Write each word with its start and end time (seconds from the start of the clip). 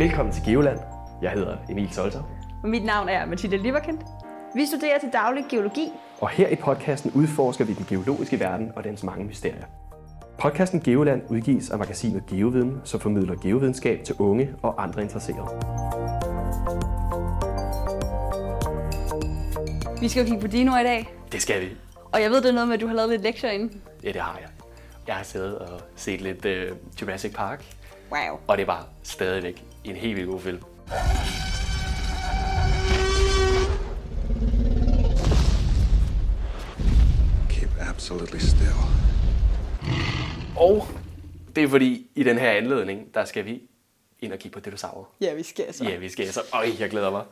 Velkommen 0.00 0.34
til 0.34 0.42
Geoland. 0.44 0.78
Jeg 1.22 1.30
hedder 1.30 1.56
Emil 1.70 1.92
Solter. 1.92 2.22
Og 2.62 2.68
mit 2.68 2.84
navn 2.84 3.08
er 3.08 3.26
Mathilde 3.26 3.56
Liverkendt. 3.56 4.00
Vi 4.54 4.66
studerer 4.66 4.98
til 4.98 5.08
daglig 5.12 5.44
geologi. 5.50 5.88
Og 6.20 6.28
her 6.28 6.48
i 6.48 6.56
podcasten 6.56 7.12
udforsker 7.14 7.64
vi 7.64 7.74
den 7.74 7.86
geologiske 7.88 8.40
verden 8.40 8.72
og 8.76 8.84
dens 8.84 9.02
mange 9.02 9.24
mysterier. 9.24 9.64
Podcasten 10.38 10.80
Geoland 10.80 11.22
udgives 11.28 11.70
af 11.70 11.78
magasinet 11.78 12.26
Geoviden, 12.26 12.80
som 12.84 13.00
formidler 13.00 13.34
geovidenskab 13.42 14.04
til 14.04 14.14
unge 14.18 14.54
og 14.62 14.82
andre 14.82 15.02
interesserede. 15.02 15.48
Vi 20.00 20.08
skal 20.08 20.20
jo 20.20 20.26
kigge 20.26 20.40
på 20.40 20.46
dinoer 20.46 20.80
i 20.80 20.84
dag. 20.84 21.14
Det 21.32 21.42
skal 21.42 21.60
vi. 21.60 21.68
Og 22.12 22.22
jeg 22.22 22.30
ved, 22.30 22.42
det 22.42 22.48
er 22.48 22.52
noget 22.52 22.68
med, 22.68 22.74
at 22.74 22.80
du 22.80 22.86
har 22.86 22.94
lavet 22.94 23.10
lidt 23.10 23.22
lektier 23.22 23.50
inden. 23.50 23.82
Ja, 24.04 24.08
det 24.12 24.20
har 24.20 24.38
jeg. 24.40 24.48
Jeg 25.06 25.14
har 25.14 25.24
siddet 25.24 25.58
og 25.58 25.80
set 25.96 26.20
lidt 26.20 26.44
uh, 26.44 26.76
Jurassic 27.02 27.34
Park, 27.34 27.64
Wow. 28.12 28.40
og 28.46 28.58
det 28.58 28.66
var 28.66 28.88
stadigvæk 29.02 29.64
en 29.84 29.96
helt 29.96 30.16
vildt 30.16 30.30
god 30.30 30.40
film. 30.40 30.62
Keep 37.48 37.70
absolutely 37.88 38.38
still. 38.38 38.80
Og 40.56 40.86
det 41.56 41.64
er 41.64 41.68
fordi, 41.68 42.10
i 42.14 42.22
den 42.22 42.38
her 42.38 42.50
anledning, 42.50 43.14
der 43.14 43.24
skal 43.24 43.44
vi 43.44 43.62
ind 44.20 44.32
og 44.32 44.38
kigge 44.38 44.54
på 44.54 44.60
dinosaurer. 44.60 45.04
Ja, 45.20 45.34
vi 45.34 45.42
skal 45.42 45.74
så. 45.74 45.84
Ja, 45.84 45.96
vi 45.96 46.08
skal 46.08 46.32
så. 46.32 46.40
Øj, 46.52 46.68
jeg 46.78 46.90
glæder 46.90 47.10
mig. 47.10 47.24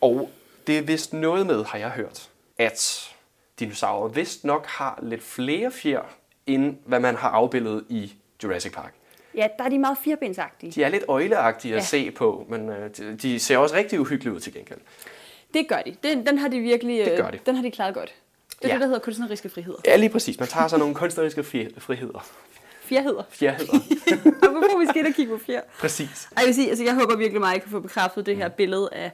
Og 0.00 0.30
det 0.66 0.78
er 0.78 0.82
vist 0.82 1.12
noget 1.12 1.46
med, 1.46 1.64
har 1.64 1.78
jeg 1.78 1.90
hørt, 1.90 2.30
at 2.58 3.10
dinosaurer 3.58 4.08
vist 4.08 4.44
nok 4.44 4.66
har 4.66 4.98
lidt 5.02 5.22
flere 5.22 5.70
fjer, 5.70 6.02
end 6.46 6.76
hvad 6.86 7.00
man 7.00 7.16
har 7.16 7.28
afbildet 7.28 7.84
i 7.88 8.12
Jurassic 8.42 8.72
Park. 8.72 8.94
Ja, 9.36 9.46
der 9.58 9.64
er 9.64 9.68
de 9.68 9.78
meget 9.78 9.98
firbensagtige. 10.04 10.72
De 10.72 10.82
er 10.84 10.88
lidt 10.88 11.04
øjleagtige 11.08 11.74
at 11.74 11.80
Ja. 11.80 11.84
se 11.86 12.10
på, 12.10 12.46
men 12.48 12.68
øh, 12.68 12.90
de, 12.96 13.16
de 13.22 13.38
ser 13.38 13.58
også 13.58 13.74
rigtig 13.74 14.00
uhyggelige 14.00 14.34
ud 14.34 14.40
til 14.40 14.52
gengæld. 14.54 14.78
Det 15.54 15.68
gør 15.68 15.82
de. 15.82 15.96
Den, 16.02 16.26
den 16.26 16.38
har 16.38 16.48
de 16.48 16.58
virkelig 16.60 17.04
Det 17.04 17.12
øh, 17.12 17.18
gør 17.18 17.30
de. 17.30 17.38
Den 17.46 17.54
har 17.56 17.62
de 17.62 17.70
klaret 17.70 17.94
godt. 17.94 18.14
Det 18.58 18.64
er 18.64 18.68
Ja. 18.68 18.74
det, 18.74 18.80
der 18.80 18.86
hedder 18.86 19.00
kunstneriske 19.00 19.48
friheder. 19.48 19.78
Ja, 19.86 19.96
lige 19.96 20.10
præcis. 20.10 20.38
Man 20.38 20.48
tager 20.48 20.68
så 20.68 20.76
nogle 20.76 20.94
kunstneriske 20.94 21.40
fri- 21.44 21.74
friheder. 21.80 22.26
Fjerheder. 22.82 23.22
Fjerheder. 23.30 23.72
Og 24.42 24.50
hvorfor 24.50 24.78
vi 24.80 24.86
skal 24.86 24.98
ind 24.98 25.06
og 25.06 25.14
kigge 25.14 25.38
på 25.38 25.44
fjer? 25.44 25.60
præcis. 25.80 26.28
Ej, 26.36 26.40
jeg 26.40 26.46
vil 26.46 26.54
sige, 26.54 26.68
altså 26.68 26.84
jeg 26.84 26.94
håber 26.94 27.16
virkelig 27.16 27.40
meget, 27.40 27.50
at 27.52 27.54
jeg 27.54 27.62
kan 27.62 27.70
få 27.70 27.80
bekræftet 27.80 28.26
det 28.26 28.36
her 28.36 28.48
billede 28.48 28.88
af, 28.92 29.10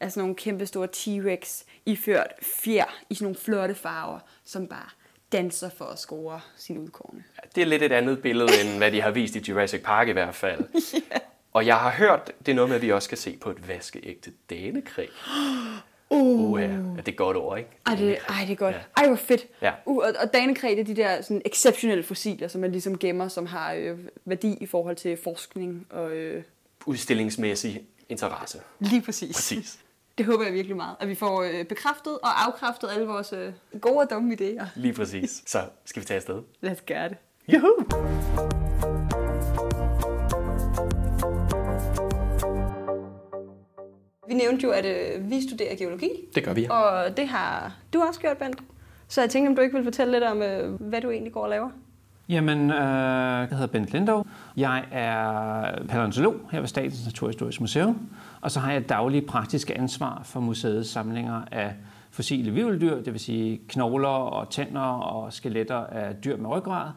af 0.00 0.10
sådan 0.12 0.20
nogle 0.20 0.34
kæmpe 0.34 0.66
store 0.66 0.88
T-Rex 0.96 1.64
iført 1.86 2.32
fjer 2.42 2.84
i 3.10 3.14
sådan 3.14 3.24
nogle 3.24 3.36
flotte 3.38 3.74
farver, 3.74 4.18
som 4.44 4.66
bare 4.66 4.88
danser 5.34 5.68
for 5.68 5.84
at 5.84 5.98
score 5.98 6.40
sin 6.56 6.78
udkårne. 6.78 7.24
Det 7.54 7.62
er 7.62 7.66
lidt 7.66 7.82
et 7.82 7.92
andet 7.92 8.22
billede, 8.22 8.48
end 8.60 8.78
hvad 8.78 8.92
de 8.92 9.00
har 9.00 9.10
vist 9.10 9.36
i 9.36 9.44
Jurassic 9.48 9.82
Park 9.82 10.08
i 10.08 10.12
hvert 10.12 10.34
fald. 10.34 10.64
Og 11.52 11.66
jeg 11.66 11.76
har 11.76 11.90
hørt, 11.90 12.32
det 12.46 12.52
er 12.52 12.56
noget 12.56 12.68
med, 12.68 12.76
at 12.76 12.82
vi 12.82 12.92
også 12.92 13.06
skal 13.06 13.18
se 13.18 13.36
på 13.36 13.50
et 13.50 13.68
vaskeægte 13.68 14.32
danekræ. 14.50 15.06
Uh. 16.10 16.60
ja. 16.60 16.66
ja, 16.66 16.76
det 16.96 17.08
er 17.08 17.16
godt 17.16 17.36
ord, 17.36 17.58
ikke? 17.58 17.70
Ej, 17.86 17.94
det, 17.94 18.18
ej, 18.28 18.40
det 18.40 18.52
er 18.52 18.56
godt. 18.56 18.74
Ja. 18.74 18.80
Ej, 18.96 19.06
hvor 19.06 19.16
fedt. 19.16 19.46
Ja. 19.62 19.72
Uh, 19.86 19.96
og, 19.96 20.12
og 20.20 20.34
danekræ, 20.34 20.68
det 20.68 20.80
er 20.80 20.84
de 20.84 20.96
der 20.96 21.22
sådan, 21.22 21.42
exceptionelle 21.44 22.04
fossiler, 22.04 22.48
som 22.48 22.60
man 22.60 22.72
ligesom 22.72 22.98
gemmer, 22.98 23.28
som 23.28 23.46
har 23.46 23.72
øh, 23.72 23.98
værdi 24.24 24.58
i 24.60 24.66
forhold 24.66 24.96
til 24.96 25.16
forskning. 25.16 25.86
Og, 25.90 26.10
øh, 26.10 26.42
Udstillingsmæssig 26.86 27.82
interesse. 28.08 28.60
lige 28.80 29.02
præcis. 29.02 29.36
Præcis. 29.36 29.78
Det 30.18 30.26
håber 30.26 30.44
jeg 30.44 30.52
virkelig 30.52 30.76
meget, 30.76 30.96
at 31.00 31.08
vi 31.08 31.14
får 31.14 31.42
øh, 31.42 31.64
bekræftet 31.64 32.12
og 32.22 32.46
afkræftet 32.46 32.90
alle 32.94 33.06
vores 33.06 33.32
øh, 33.32 33.52
gode 33.80 33.98
og 33.98 34.10
dumme 34.10 34.34
idéer. 34.40 34.64
Lige 34.76 34.94
præcis. 34.94 35.42
Så 35.46 35.58
skal 35.84 36.02
vi 36.02 36.06
tage 36.06 36.16
afsted. 36.16 36.42
Lad 36.60 36.72
os 36.72 36.80
gøre 36.86 37.08
det. 37.08 37.16
Juhu! 37.48 37.68
Vi 44.28 44.34
nævnte 44.34 44.62
jo, 44.64 44.70
at 44.70 44.84
øh, 44.84 45.30
vi 45.30 45.42
studerer 45.48 45.76
geologi, 45.76 46.10
Det 46.34 46.44
gør 46.44 46.52
vi. 46.52 46.66
og 46.70 47.16
det 47.16 47.28
har 47.28 47.76
du 47.92 48.02
også 48.02 48.20
gjort, 48.20 48.36
Bent. 48.38 48.58
Så 49.08 49.20
jeg 49.20 49.30
tænkte, 49.30 49.48
om 49.48 49.56
du 49.56 49.62
ikke 49.62 49.74
vil 49.74 49.84
fortælle 49.84 50.12
lidt 50.12 50.24
om, 50.24 50.42
øh, 50.42 50.72
hvad 50.80 51.00
du 51.00 51.10
egentlig 51.10 51.32
går 51.32 51.42
og 51.42 51.50
laver. 51.50 51.70
Jamen, 52.28 52.70
øh, 52.70 52.76
jeg 52.76 53.48
hedder 53.50 53.66
Bent 53.66 53.92
Lindov. 53.92 54.26
Jeg 54.56 54.84
er 54.90 55.84
paleontolog 55.88 56.34
her 56.50 56.60
ved 56.60 56.68
Statens 56.68 57.04
Naturhistoriske 57.04 57.62
Museum, 57.62 58.08
og 58.40 58.50
så 58.50 58.60
har 58.60 58.72
jeg 58.72 58.88
daglig 58.88 59.26
praktisk 59.26 59.70
ansvar 59.76 60.20
for 60.24 60.40
museets 60.40 60.90
samlinger 60.90 61.42
af 61.52 61.74
fossile 62.10 62.50
vivldyr, 62.50 62.94
det 63.02 63.12
vil 63.12 63.20
sige 63.20 63.60
knogler 63.68 64.08
og 64.08 64.50
tænder 64.50 64.80
og 64.80 65.32
skeletter 65.32 65.76
af 65.76 66.14
dyr 66.24 66.36
med 66.36 66.50
ryggrad, 66.50 66.90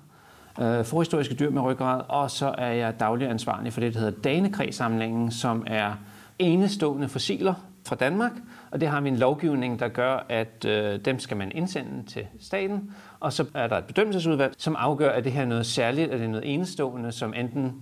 øh, 0.62 0.86
forhistoriske 0.86 1.36
dyr 1.36 1.50
med 1.50 1.62
ryggrad, 1.62 2.02
og 2.08 2.32
så 2.32 2.56
er 2.58 2.72
jeg 2.72 3.00
daglig 3.00 3.30
ansvarlig 3.30 3.74
for 3.74 3.82
det, 3.82 3.94
der 3.94 4.00
hedder 4.00 4.22
Danekræ-samlingen, 4.22 5.32
som 5.32 5.64
er 5.68 5.94
enestående 6.40 7.10
fossiler 7.10 7.54
fra 7.88 7.96
Danmark, 7.96 8.32
og 8.72 8.82
det 8.82 8.90
har 8.90 9.02
vi 9.02 9.10
en 9.10 9.18
lovgivning, 9.18 9.80
der 9.80 9.88
gør, 9.88 10.26
at 10.30 10.66
øh, 10.66 11.00
dem 11.06 11.20
skal 11.20 11.38
man 11.38 11.52
indsende 11.52 12.04
til 12.08 12.28
staten, 12.40 12.92
og 13.20 13.34
så 13.34 13.46
er 13.54 13.68
der 13.68 13.78
et 13.78 13.86
bedømmelsesudvalg, 13.86 14.54
som 14.58 14.76
afgør, 14.80 15.10
at 15.10 15.24
det 15.24 15.32
her 15.32 15.42
er 15.42 15.46
noget 15.46 15.66
særligt, 15.66 16.12
at 16.12 16.20
det 16.20 16.26
er 16.26 16.30
noget 16.30 16.54
enestående, 16.54 17.12
som 17.12 17.34
enten 17.34 17.74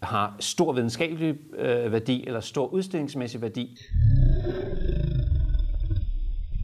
har 0.00 0.36
stor 0.40 0.72
videnskabelig 0.72 1.34
øh, 1.58 1.92
værdi 1.92 2.24
eller 2.26 2.40
stor 2.40 2.66
udstillingsmæssig 2.66 3.42
værdi. 3.42 3.78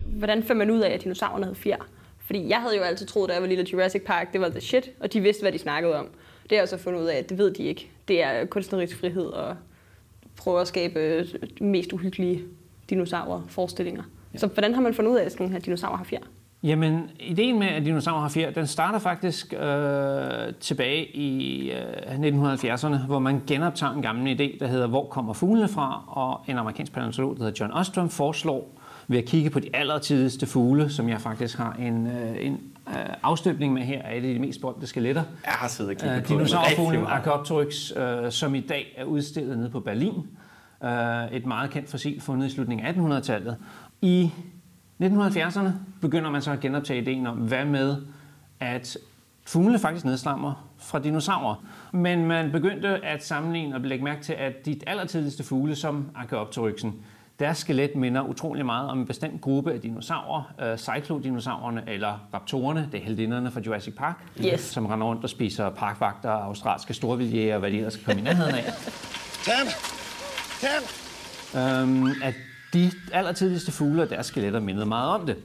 Hvordan 0.07 0.43
fandt 0.43 0.59
man 0.59 0.71
ud 0.71 0.81
af, 0.81 0.91
at 0.91 1.03
dinosaurerne 1.03 1.45
havde 1.45 1.57
fjer? 1.57 1.89
Fordi 2.19 2.49
jeg 2.49 2.61
havde 2.61 2.77
jo 2.77 2.83
altid 2.83 3.07
troet, 3.07 3.29
da 3.29 3.35
jeg 3.35 3.43
var 3.43 3.49
lille, 3.49 3.63
at 3.63 3.73
Jurassic 3.73 4.03
Park, 4.05 4.33
det 4.33 4.41
var 4.41 4.49
the 4.49 4.61
shit, 4.61 4.91
og 5.01 5.13
de 5.13 5.21
vidste, 5.21 5.43
hvad 5.43 5.53
de 5.53 5.59
snakkede 5.59 5.97
om. 5.97 6.09
Det 6.43 6.51
har 6.51 6.59
jeg 6.59 6.69
så 6.69 6.77
fundet 6.77 7.01
ud 7.01 7.07
af, 7.07 7.17
at 7.17 7.31
det 7.31 7.39
ved 7.39 7.55
de 7.55 7.63
ikke. 7.63 7.91
Det 8.09 8.23
er 8.23 8.45
kunstnerisk 8.45 9.01
frihed 9.01 9.27
og 9.27 9.57
prøve 10.37 10.61
at 10.61 10.69
skabe 10.69 11.25
de 11.59 11.65
mest 11.65 11.93
uhyggelige 11.93 12.43
dinosaurer 12.91 13.43
forestillinger. 13.49 14.03
Ja. 14.35 14.39
Så 14.39 14.47
hvordan 14.47 14.75
har 14.75 14.81
man 14.81 14.95
fundet 14.95 15.13
ud 15.13 15.17
af, 15.17 15.25
at 15.25 15.33
sådan 15.33 15.45
nogle 15.45 15.53
her 15.53 15.61
dinosaurer 15.61 15.97
har 15.97 16.05
fjer? 16.05 16.21
Jamen, 16.63 17.11
ideen 17.21 17.59
med, 17.59 17.67
at 17.67 17.85
dinosaurer 17.85 18.21
har 18.21 18.29
fjer, 18.29 18.51
den 18.51 18.67
starter 18.67 18.99
faktisk 18.99 19.55
øh, 19.61 20.55
tilbage 20.61 21.17
i 21.17 21.71
øh, 21.71 22.55
1970'erne, 22.55 23.07
hvor 23.07 23.19
man 23.19 23.43
genoptager 23.47 23.93
en 23.93 24.03
gammel 24.03 24.41
idé, 24.41 24.59
der 24.61 24.67
hedder 24.67 24.87
Hvor 24.87 25.07
kommer 25.07 25.33
fuglene 25.33 25.69
fra? 25.69 26.05
Og 26.07 26.45
en 26.49 26.59
amerikansk 26.59 26.93
paleontolog, 26.93 27.37
der 27.37 27.45
hedder 27.45 27.65
John 27.65 27.73
Ostrom, 27.73 28.09
foreslår 28.09 28.81
ved 29.09 29.19
at 29.19 29.25
kigge 29.25 29.51
på 29.51 29.61
de 29.61 29.69
allertidligste 29.75 30.47
fugle, 30.47 30.91
som 30.91 31.09
jeg 31.09 31.21
faktisk 31.21 31.59
har 31.59 31.73
en, 31.73 32.07
øh, 32.07 32.47
en 32.47 32.61
øh, 32.89 32.95
afstøbning 33.23 33.73
med 33.73 33.83
her, 33.83 34.03
af 34.03 34.17
et 34.17 34.25
af 34.25 34.35
de 34.35 34.39
mest 34.39 34.61
berømte 34.61 34.87
skeletter. 34.87 35.23
Jeg 35.45 35.53
har 35.53 35.69
siddet 35.69 35.91
og 35.95 35.97
kigget 36.01 36.17
Øh, 36.17 36.25
på. 36.25 36.29
Dinosaurfuglen. 36.29 37.05
Archaeopteryx, 37.07 37.93
øh, 37.97 38.33
som 38.33 38.55
i 38.55 38.61
dag 38.61 38.95
er 38.97 39.05
udstillet 39.05 39.59
nede 39.59 39.71
på 39.71 39.81
Berlin. 39.81 40.15
Øh, 40.85 41.33
et 41.33 41.47
meget 41.47 41.71
kendt 41.71 41.91
fossil 41.91 42.21
fundet 42.21 42.47
i 42.47 42.51
slutningen 42.51 42.87
af 42.87 42.93
1800-tallet. 42.93 43.57
I 44.03 44.31
1970'erne 45.03 45.69
begynder 46.01 46.31
man 46.31 46.43
så 46.43 46.51
at 46.53 46.61
genoptage 46.61 47.01
ideen 47.03 47.27
om, 47.27 47.37
hvad 47.37 47.65
med, 47.65 47.97
at 48.61 48.97
fuglene 49.47 49.79
faktisk 49.79 50.05
nedstammer 50.05 50.69
fra 50.79 50.99
dinosaurer. 50.99 51.55
Men 51.93 52.27
man 52.27 52.53
begyndte 52.53 52.89
at 52.89 53.25
sammenligne 53.25 53.75
og 53.75 53.81
lægge 53.81 54.05
mærke 54.05 54.23
til, 54.23 54.33
at 54.33 54.67
de 54.67 54.81
allertidligste 54.87 55.45
fugle, 55.45 55.77
som 55.77 56.07
Archaeopteryxen, 56.15 56.95
deres 57.39 57.59
skelet 57.59 57.97
minder 57.97 58.23
utrolig 58.23 58.67
meget 58.67 58.91
om 58.91 58.99
en 58.99 59.07
bestemt 59.07 59.41
gruppe 59.41 59.73
af 59.73 59.81
dinosaurer, 59.81 60.53
øh, 60.63 60.77
cyclodinosaurerne 60.79 61.83
eller 61.87 62.29
raptorerne, 62.35 62.89
det 62.93 63.01
er 63.01 63.05
heldinderne 63.05 63.51
fra 63.51 63.61
Jurassic 63.67 63.95
Park, 63.97 64.25
Yes. 64.45 64.61
som 64.61 64.87
render 64.87 65.07
rundt 65.07 65.25
og 65.25 65.31
spiser 65.31 65.71
parkvagter, 65.71 66.31
australske 66.31 66.95
storvildjæger 66.95 67.55
og 67.55 67.61
hvad 67.61 67.71
de 67.71 67.77
ellers 67.77 67.93
skal 67.93 68.05
komme 68.05 68.21
i 68.21 68.25
nærheden 68.25 68.55
af. 68.55 68.65
Ten! 69.45 69.67
Ten! 70.61 70.83
øhm, 71.61 72.07
at 72.23 72.35
de 72.73 72.91
allertidligste 73.13 73.73
fugle 73.73 74.03
og 74.03 74.11
deres 74.11 74.27
skeletter 74.27 74.61
mindede 74.61 74.87
meget 74.87 75.11
om 75.11 75.27
det. 75.27 75.37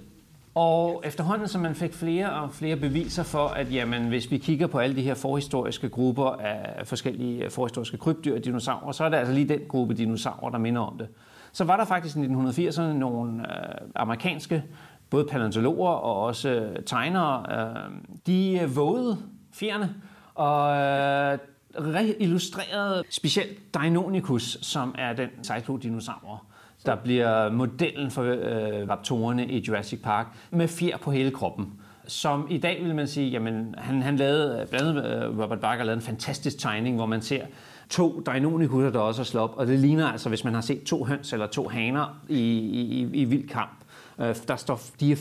Og 0.55 1.01
efterhånden, 1.05 1.47
som 1.47 1.61
man 1.61 1.75
fik 1.75 1.93
flere 1.93 2.33
og 2.33 2.51
flere 2.53 2.75
beviser 2.75 3.23
for, 3.23 3.47
at 3.47 3.73
jamen, 3.73 4.07
hvis 4.07 4.31
vi 4.31 4.37
kigger 4.37 4.67
på 4.67 4.79
alle 4.79 4.95
de 4.95 5.01
her 5.01 5.13
forhistoriske 5.13 5.89
grupper 5.89 6.25
af 6.25 6.87
forskellige 6.87 7.43
øh, 7.43 7.51
forhistoriske 7.51 7.97
krybdyr 7.97 8.35
og 8.35 8.45
dinosaurer, 8.45 8.91
så 8.91 9.03
er 9.03 9.09
det 9.09 9.17
altså 9.17 9.33
lige 9.33 9.47
den 9.47 9.59
gruppe 9.67 9.93
dinosaurer, 9.93 10.49
der 10.49 10.57
minder 10.57 10.81
om 10.81 10.97
det. 10.97 11.07
Så 11.51 11.63
var 11.63 11.77
der 11.77 11.85
faktisk 11.85 12.17
i 12.17 12.19
1980'erne 12.19 12.81
nogle 12.81 13.41
øh, 13.41 13.87
amerikanske, 13.95 14.63
både 15.09 15.25
paleontologer 15.25 15.89
og 15.89 16.21
også 16.23 16.49
øh, 16.49 16.83
tegnere, 16.85 17.45
øh, 17.59 17.91
de 18.27 18.59
øh, 18.63 18.75
vågede 18.75 19.17
fjerne 19.53 19.95
og 20.35 20.77
øh, 20.77 21.39
reillustrerede 21.79 23.03
specielt 23.09 23.73
Deinonychus, 23.73 24.57
som 24.61 24.95
er 24.97 25.13
den 25.13 25.29
cyclodinosaur, 25.43 26.43
der 26.85 26.95
bliver 26.95 27.51
modellen 27.51 28.11
for 28.11 28.23
øh, 28.23 28.89
raptorerne 28.89 29.47
i 29.47 29.63
Jurassic 29.67 30.01
Park, 30.01 30.27
med 30.51 30.67
fjer 30.67 30.97
på 30.97 31.11
hele 31.11 31.31
kroppen. 31.31 31.73
Som 32.07 32.47
i 32.49 32.57
dag 32.57 32.83
vil 32.83 32.95
man 32.95 33.07
sige, 33.07 33.29
jamen 33.29 33.75
han, 33.77 34.01
han 34.01 34.15
lavede, 34.15 34.61
øh, 34.61 34.67
blandt 34.67 34.87
andet 34.87 35.23
øh, 35.23 35.39
Robert 35.39 35.59
Barker 35.59 35.83
lavede 35.83 35.97
en 35.97 36.05
fantastisk 36.05 36.59
tegning, 36.59 36.95
hvor 36.95 37.05
man 37.05 37.21
ser 37.21 37.45
to 37.89 38.19
Deinonychusser, 38.25 38.89
der 38.89 38.99
også 38.99 39.21
er 39.21 39.25
slået 39.25 39.43
op, 39.43 39.57
og 39.57 39.67
det 39.67 39.79
ligner 39.79 40.07
altså, 40.07 40.29
hvis 40.29 40.43
man 40.43 40.53
har 40.53 40.61
set 40.61 40.83
to 40.83 41.03
høns 41.03 41.33
eller 41.33 41.47
to 41.47 41.67
haner 41.67 42.21
i, 42.29 42.39
i, 42.39 43.09
i 43.13 43.23
vild 43.23 43.49
kamp. 43.49 43.77
Øh, 44.19 44.35
der 44.47 44.55
står, 44.55 44.81
de 44.99 45.11
er 45.11 45.15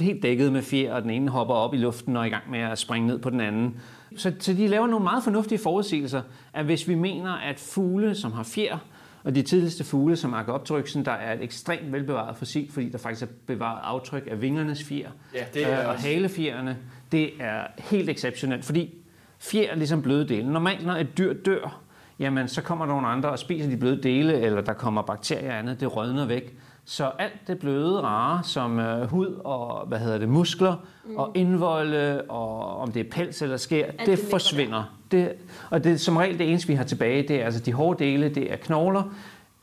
helt 0.00 0.22
dækket 0.22 0.52
med 0.52 0.62
fjer, 0.62 0.94
og 0.94 1.02
den 1.02 1.10
ene 1.10 1.30
hopper 1.30 1.54
op 1.54 1.74
i 1.74 1.76
luften 1.76 2.16
og 2.16 2.22
er 2.22 2.26
i 2.26 2.30
gang 2.30 2.50
med 2.50 2.60
at 2.60 2.78
springe 2.78 3.06
ned 3.06 3.18
på 3.18 3.30
den 3.30 3.40
anden. 3.40 3.76
Så, 4.16 4.32
så 4.38 4.52
de 4.52 4.68
laver 4.68 4.86
nogle 4.86 5.04
meget 5.04 5.24
fornuftige 5.24 5.58
forudsigelser, 5.58 6.22
at 6.52 6.64
hvis 6.64 6.88
vi 6.88 6.94
mener, 6.94 7.32
at 7.32 7.58
fugle, 7.58 8.14
som 8.14 8.32
har 8.32 8.42
fjer, 8.42 8.78
og 9.24 9.34
de 9.34 9.42
tidligste 9.42 9.84
fugle, 9.84 10.16
som 10.16 10.34
Archaeopteryxen, 10.34 11.04
der 11.04 11.12
er 11.12 11.32
et 11.34 11.42
ekstremt 11.42 11.92
velbevaret 11.92 12.36
fossil, 12.36 12.72
fordi 12.72 12.88
der 12.88 12.98
faktisk 12.98 13.22
er 13.22 13.32
bevaret 13.46 13.80
aftryk 13.82 14.28
af 14.30 14.42
vingernes 14.42 14.84
fjer 14.84 15.10
Ja, 15.34 15.44
det 15.54 15.72
er 15.72 15.82
øh, 15.82 15.88
og 15.88 15.94
halefjerene. 15.94 16.76
Det 17.12 17.30
er 17.40 17.62
helt 17.78 18.10
exceptionelt, 18.10 18.64
fordi 18.64 18.94
fjer 19.38 19.70
er 19.70 19.74
ligesom 19.74 20.02
bløde 20.02 20.28
dele. 20.28 20.52
Normalt, 20.52 20.86
når 20.86 20.92
et 20.92 21.18
dyr 21.18 21.32
dør, 21.32 21.80
jamen 22.18 22.48
så 22.48 22.62
kommer 22.62 22.86
der 22.86 22.92
nogle 22.92 23.08
andre 23.08 23.30
og 23.30 23.38
spiser 23.38 23.70
de 23.70 23.76
bløde 23.76 24.02
dele, 24.02 24.40
eller 24.40 24.60
der 24.60 24.72
kommer 24.72 25.02
bakterier 25.02 25.52
og 25.52 25.58
andet, 25.58 25.80
det 25.80 25.96
rådner 25.96 26.26
væk. 26.26 26.56
Så 26.84 27.10
alt 27.18 27.46
det 27.46 27.58
bløde, 27.58 28.00
rare, 28.00 28.44
som 28.44 28.78
øh, 28.78 29.10
hud 29.10 29.40
og 29.44 29.86
hvad 29.86 29.98
hedder 29.98 30.18
det, 30.18 30.28
muskler 30.28 30.76
mm. 31.04 31.16
og 31.16 31.30
indvolde, 31.34 32.22
og 32.28 32.76
om 32.78 32.92
det 32.92 33.06
er 33.06 33.10
pels 33.10 33.42
eller 33.42 33.56
skær, 33.56 33.90
det, 33.90 34.06
det 34.06 34.18
forsvinder. 34.30 34.96
Det, 35.10 35.32
og 35.70 35.84
det, 35.84 36.00
som 36.00 36.16
regel 36.16 36.38
det 36.38 36.48
eneste, 36.48 36.68
vi 36.68 36.74
har 36.74 36.84
tilbage, 36.84 37.28
det 37.28 37.40
er 37.40 37.44
altså 37.44 37.60
de 37.60 37.72
hårde 37.72 38.04
dele, 38.04 38.28
det 38.28 38.52
er 38.52 38.56
knogler, 38.56 39.02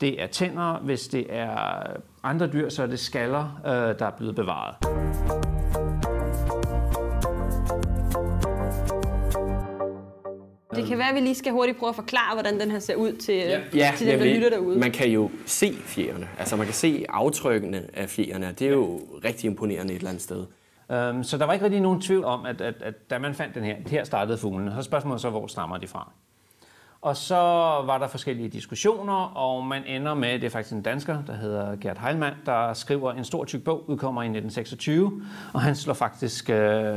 det 0.00 0.22
er 0.22 0.26
tænder, 0.26 0.78
hvis 0.78 1.08
det 1.08 1.26
er 1.28 1.56
andre 2.22 2.46
dyr, 2.46 2.68
så 2.68 2.82
er 2.82 2.86
det 2.86 2.98
skaller, 2.98 3.60
øh, 3.66 3.72
der 3.72 4.06
er 4.06 4.10
blevet 4.10 4.34
bevaret. 4.34 4.76
Det 10.80 10.88
kan 10.88 10.98
være, 10.98 11.08
at 11.08 11.14
vi 11.14 11.20
lige 11.20 11.34
skal 11.34 11.52
hurtigt 11.52 11.78
prøve 11.78 11.88
at 11.88 11.96
forklare, 11.96 12.34
hvordan 12.34 12.60
den 12.60 12.70
her 12.70 12.78
ser 12.78 12.94
ud 12.94 13.12
til, 13.12 13.34
Ja, 13.74 13.92
til 13.96 14.06
dem, 14.06 14.18
der 14.18 14.24
ved, 14.24 14.34
lytter 14.34 14.50
derude. 14.50 14.78
Man 14.78 14.90
kan 14.90 15.08
jo 15.08 15.30
se 15.46 15.74
fjerne. 15.84 16.28
Altså 16.38 16.56
man 16.56 16.66
kan 16.66 16.74
se 16.74 17.06
aftrykkene 17.08 17.82
af 17.94 18.08
fjerne. 18.08 18.54
Det 18.58 18.66
er 18.66 18.72
jo 18.72 19.00
rigtig 19.24 19.48
imponerende 19.48 19.92
et 19.92 19.96
eller 19.96 20.08
andet 20.10 20.22
sted. 20.22 20.46
Øhm, 20.92 21.24
så 21.24 21.38
der 21.38 21.44
var 21.44 21.52
ikke 21.52 21.64
rigtig 21.64 21.80
nogen 21.80 22.00
tvivl 22.00 22.24
om, 22.24 22.46
at, 22.46 22.60
at, 22.60 22.74
at 22.82 23.10
da 23.10 23.18
man 23.18 23.34
fandt 23.34 23.54
den 23.54 23.64
her, 23.64 23.76
her 23.86 24.04
startede 24.04 24.38
fuglene. 24.38 24.72
Så 24.76 24.82
spørgsmålet 24.82 25.20
så, 25.20 25.30
hvor 25.30 25.46
stammer 25.46 25.78
de 25.78 25.86
fra? 25.86 26.12
Og 27.02 27.16
så 27.16 27.34
var 27.86 27.98
der 27.98 28.08
forskellige 28.08 28.48
diskussioner, 28.48 29.14
og 29.14 29.66
man 29.66 29.84
ender 29.86 30.14
med, 30.14 30.32
det 30.32 30.44
er 30.44 30.50
faktisk 30.50 30.74
en 30.74 30.82
dansker, 30.82 31.22
der 31.26 31.32
hedder 31.36 31.76
Gert 31.76 31.98
Heilmann, 31.98 32.34
der 32.46 32.72
skriver 32.74 33.12
en 33.12 33.24
stor 33.24 33.44
tyk 33.44 33.62
bog, 33.62 33.90
udkommer 33.90 34.22
i 34.22 34.24
1926, 34.24 35.22
og 35.52 35.60
han 35.60 35.76
slår 35.76 35.94
faktisk, 35.94 36.50
øh, 36.50 36.56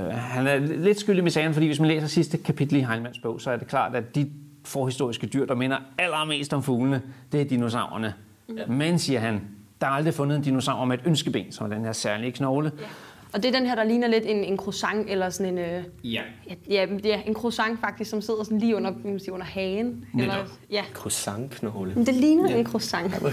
han 0.09 0.47
er 0.47 0.57
lidt 0.59 1.00
skyldig 1.00 1.23
med 1.23 1.31
sagen, 1.31 1.53
fordi 1.53 1.65
hvis 1.65 1.79
man 1.79 1.88
læser 1.88 2.07
sidste 2.07 2.38
kapitel 2.38 2.75
i 2.75 2.81
Heilmanns 2.81 3.19
bog, 3.19 3.41
så 3.41 3.51
er 3.51 3.57
det 3.57 3.67
klart, 3.67 3.95
at 3.95 4.15
de 4.15 4.31
forhistoriske 4.65 5.27
dyr, 5.27 5.45
der 5.45 5.55
minder 5.55 5.77
allermest 5.97 6.53
om 6.53 6.63
fuglene, 6.63 7.01
det 7.31 7.41
er 7.41 7.45
dinosaurerne. 7.45 8.13
Ja. 8.57 8.65
Men, 8.67 9.00
siger 9.00 9.19
han, 9.19 9.41
der 9.81 9.88
er 9.88 9.91
aldrig 9.91 10.13
fundet 10.13 10.35
en 10.35 10.44
dinosaur 10.44 10.85
med 10.85 10.97
et 10.97 11.03
ønskeben, 11.05 11.51
som 11.51 11.71
er 11.71 11.75
den 11.75 11.85
her 11.85 11.91
særlige 11.91 12.31
knogle. 12.31 12.71
Ja. 12.79 12.85
Og 13.33 13.44
det 13.44 13.56
er 13.56 13.59
den 13.59 13.68
her, 13.68 13.75
der 13.75 13.83
ligner 13.83 14.07
lidt 14.07 14.24
en, 14.25 14.44
en 14.44 14.57
croissant, 14.57 15.09
eller 15.09 15.30
sådan 15.30 15.53
en... 15.53 15.57
Øh, 15.57 15.83
ja. 16.03 16.21
ja, 16.50 16.56
ja, 16.69 16.85
ja, 17.03 17.21
en 17.25 17.33
croissant 17.33 17.80
faktisk, 17.80 18.09
som 18.09 18.21
sidder 18.21 18.44
sådan 18.44 18.59
lige 18.59 18.75
under, 18.75 18.91
kan 18.91 19.01
man 19.03 19.19
sige, 19.19 19.33
under 19.33 19.45
hagen. 19.45 20.06
Eller, 20.19 20.33
Netop. 20.33 20.50
ja, 20.71 20.83
Croissantknogle. 20.94 21.95
men 21.95 22.06
det 22.06 22.13
ligner 22.13 22.51
ja. 22.51 22.57
en 22.57 22.65
croissant. 22.65 23.13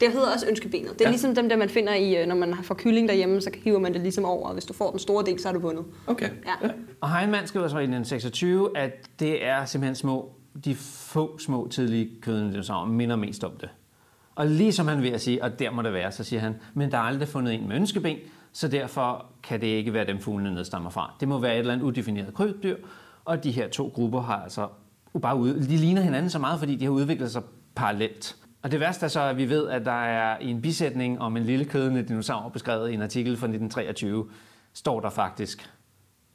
Det 0.00 0.12
hedder 0.12 0.32
også 0.32 0.46
ønskebenet. 0.48 0.90
Det 0.92 1.00
er 1.00 1.04
ja. 1.04 1.04
Ja. 1.04 1.10
ligesom 1.10 1.34
dem, 1.34 1.48
der 1.48 1.56
man 1.56 1.68
finder 1.68 1.94
i, 1.94 2.22
øh, 2.22 2.26
når 2.26 2.34
man 2.34 2.54
får 2.62 2.74
kylling 2.74 3.08
derhjemme, 3.08 3.40
så 3.40 3.50
hiver 3.64 3.78
man 3.78 3.92
det 3.92 4.00
ligesom 4.00 4.24
over, 4.24 4.46
og 4.48 4.52
hvis 4.52 4.64
du 4.64 4.72
får 4.72 4.90
den 4.90 4.98
store 4.98 5.24
del, 5.24 5.40
så 5.40 5.48
har 5.48 5.52
du 5.52 5.60
vundet. 5.60 5.84
Okay. 6.06 6.30
Ja. 6.46 6.68
Og 7.00 7.16
Heinemann 7.16 7.46
skriver 7.46 7.68
så 7.68 7.76
i 7.78 7.82
1926, 7.82 8.78
at 8.78 9.08
det 9.20 9.44
er 9.44 9.64
simpelthen 9.64 9.94
små, 9.94 10.32
de 10.64 10.74
få 10.74 11.38
små 11.38 11.68
tidlige 11.68 12.10
kødende 12.22 12.50
dinosaurer 12.52 12.86
minder 12.86 13.16
mest 13.16 13.44
om 13.44 13.52
det. 13.60 13.68
Og 14.34 14.46
ligesom 14.46 14.88
han 14.88 15.02
vil 15.02 15.10
at 15.10 15.20
sige, 15.20 15.42
og 15.42 15.58
der 15.58 15.70
må 15.70 15.82
det 15.82 15.92
være, 15.92 16.12
så 16.12 16.24
siger 16.24 16.40
han, 16.40 16.54
men 16.74 16.90
der 16.90 16.98
er 16.98 17.02
aldrig 17.02 17.28
fundet 17.28 17.54
en 17.54 17.68
med 17.68 17.76
ønskeben, 17.76 18.16
så 18.56 18.68
derfor 18.68 19.26
kan 19.42 19.60
det 19.60 19.66
ikke 19.66 19.92
være 19.92 20.06
dem 20.06 20.20
fuglene 20.20 20.54
nedstammer 20.54 20.90
fra. 20.90 21.14
Det 21.20 21.28
må 21.28 21.38
være 21.38 21.54
et 21.54 21.58
eller 21.58 21.72
andet 21.72 21.84
udefineret 21.84 22.34
krybdyr, 22.34 22.76
og 23.24 23.44
de 23.44 23.50
her 23.50 23.68
to 23.68 23.92
grupper 23.94 24.20
har 24.20 24.42
altså 24.42 24.68
bare 25.22 25.36
ud, 25.36 25.54
de 25.54 25.76
ligner 25.76 26.02
hinanden 26.02 26.30
så 26.30 26.38
meget, 26.38 26.58
fordi 26.58 26.76
de 26.76 26.84
har 26.84 26.92
udviklet 26.92 27.30
sig 27.30 27.42
parallelt. 27.74 28.36
Og 28.62 28.70
det 28.70 28.80
værste 28.80 29.04
er 29.04 29.08
så, 29.08 29.20
at 29.20 29.36
vi 29.36 29.48
ved, 29.48 29.68
at 29.68 29.84
der 29.84 30.04
er 30.04 30.38
i 30.40 30.50
en 30.50 30.62
bisætning 30.62 31.20
om 31.20 31.36
en 31.36 31.42
lille 31.42 31.64
kødende 31.64 32.02
dinosaur, 32.02 32.48
beskrevet 32.48 32.90
i 32.90 32.94
en 32.94 33.02
artikel 33.02 33.36
fra 33.36 33.46
1923, 33.46 34.26
står 34.72 35.00
der 35.00 35.10
faktisk, 35.10 35.70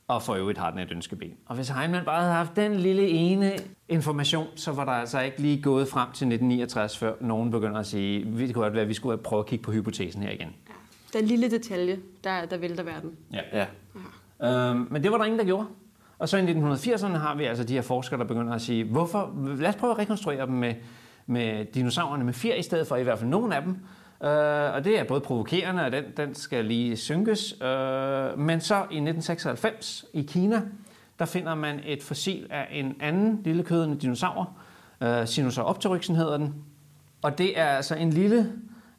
og 0.07 0.21
for 0.21 0.33
øvrigt 0.33 0.57
har 0.57 0.69
den 0.69 0.79
et 0.79 0.91
ønskeben. 0.91 1.33
Og 1.45 1.55
hvis 1.55 1.69
Heinemann 1.69 2.05
bare 2.05 2.21
havde 2.21 2.33
haft 2.33 2.55
den 2.55 2.75
lille 2.75 3.07
ene 3.07 3.53
information, 3.89 4.47
så 4.55 4.71
var 4.71 4.85
der 4.85 4.91
altså 4.91 5.19
ikke 5.19 5.41
lige 5.41 5.61
gået 5.61 5.87
frem 5.87 6.07
til 6.07 6.25
1969, 6.25 6.97
før 6.97 7.13
nogen 7.21 7.51
begynder 7.51 7.79
at 7.79 7.85
sige, 7.85 8.25
det 8.37 8.53
kunne 8.53 8.63
godt 8.63 8.73
være, 8.73 8.81
at 8.81 8.89
vi 8.89 8.93
skulle 8.93 9.17
prøve 9.17 9.39
at 9.39 9.45
kigge 9.45 9.63
på 9.63 9.71
hypotesen 9.71 10.23
her 10.23 10.31
igen. 10.31 10.49
Den 11.13 11.25
lille 11.25 11.51
detalje, 11.51 11.99
der, 12.23 12.45
der 12.45 12.57
vælter 12.57 12.83
verden. 12.83 13.11
Ja. 13.33 13.65
Øhm, 14.43 14.87
men 14.91 15.03
det 15.03 15.11
var 15.11 15.17
der 15.17 15.25
ingen, 15.25 15.39
der 15.39 15.45
gjorde. 15.45 15.67
Og 16.19 16.29
så 16.29 16.37
i 16.37 16.41
1980'erne 16.41 17.17
har 17.17 17.35
vi 17.35 17.45
altså 17.45 17.63
de 17.63 17.73
her 17.73 17.81
forskere, 17.81 18.19
der 18.19 18.25
begynder 18.25 18.53
at 18.53 18.61
sige, 18.61 18.83
hvorfor, 18.83 19.33
lad 19.57 19.69
os 19.69 19.75
prøve 19.75 19.91
at 19.91 19.97
rekonstruere 19.99 20.45
dem 20.45 20.53
med, 20.53 20.73
med 21.25 21.65
dinosaurerne 21.65 22.23
med 22.23 22.33
fjer 22.33 22.55
i 22.55 22.61
stedet 22.61 22.87
for, 22.87 22.95
i 22.95 23.03
hvert 23.03 23.19
fald 23.19 23.29
nogle 23.29 23.55
af 23.55 23.61
dem. 23.61 23.71
Øh, 24.23 24.73
og 24.73 24.83
det 24.83 24.99
er 24.99 25.03
både 25.03 25.21
provokerende, 25.21 25.85
og 25.85 25.91
den, 25.91 26.03
den 26.17 26.35
skal 26.35 26.65
lige 26.65 26.97
synkes. 26.97 27.61
Øh, 27.61 28.39
men 28.39 28.61
så 28.61 28.75
i 28.75 29.01
1996 29.01 30.05
i 30.13 30.21
Kina, 30.21 30.61
der 31.19 31.25
finder 31.25 31.55
man 31.55 31.79
et 31.85 32.03
fossil 32.03 32.47
af 32.49 32.67
en 32.71 32.95
anden 32.99 33.41
lille 33.43 33.63
kødende 33.63 33.97
dinosaur. 33.97 34.49
Øh, 35.01 35.27
Sinosauropteryxen 35.27 36.15
hedder 36.15 36.37
den. 36.37 36.55
Og 37.21 37.37
det 37.37 37.59
er 37.59 37.65
altså 37.65 37.95
en 37.95 38.09
lille, 38.09 38.51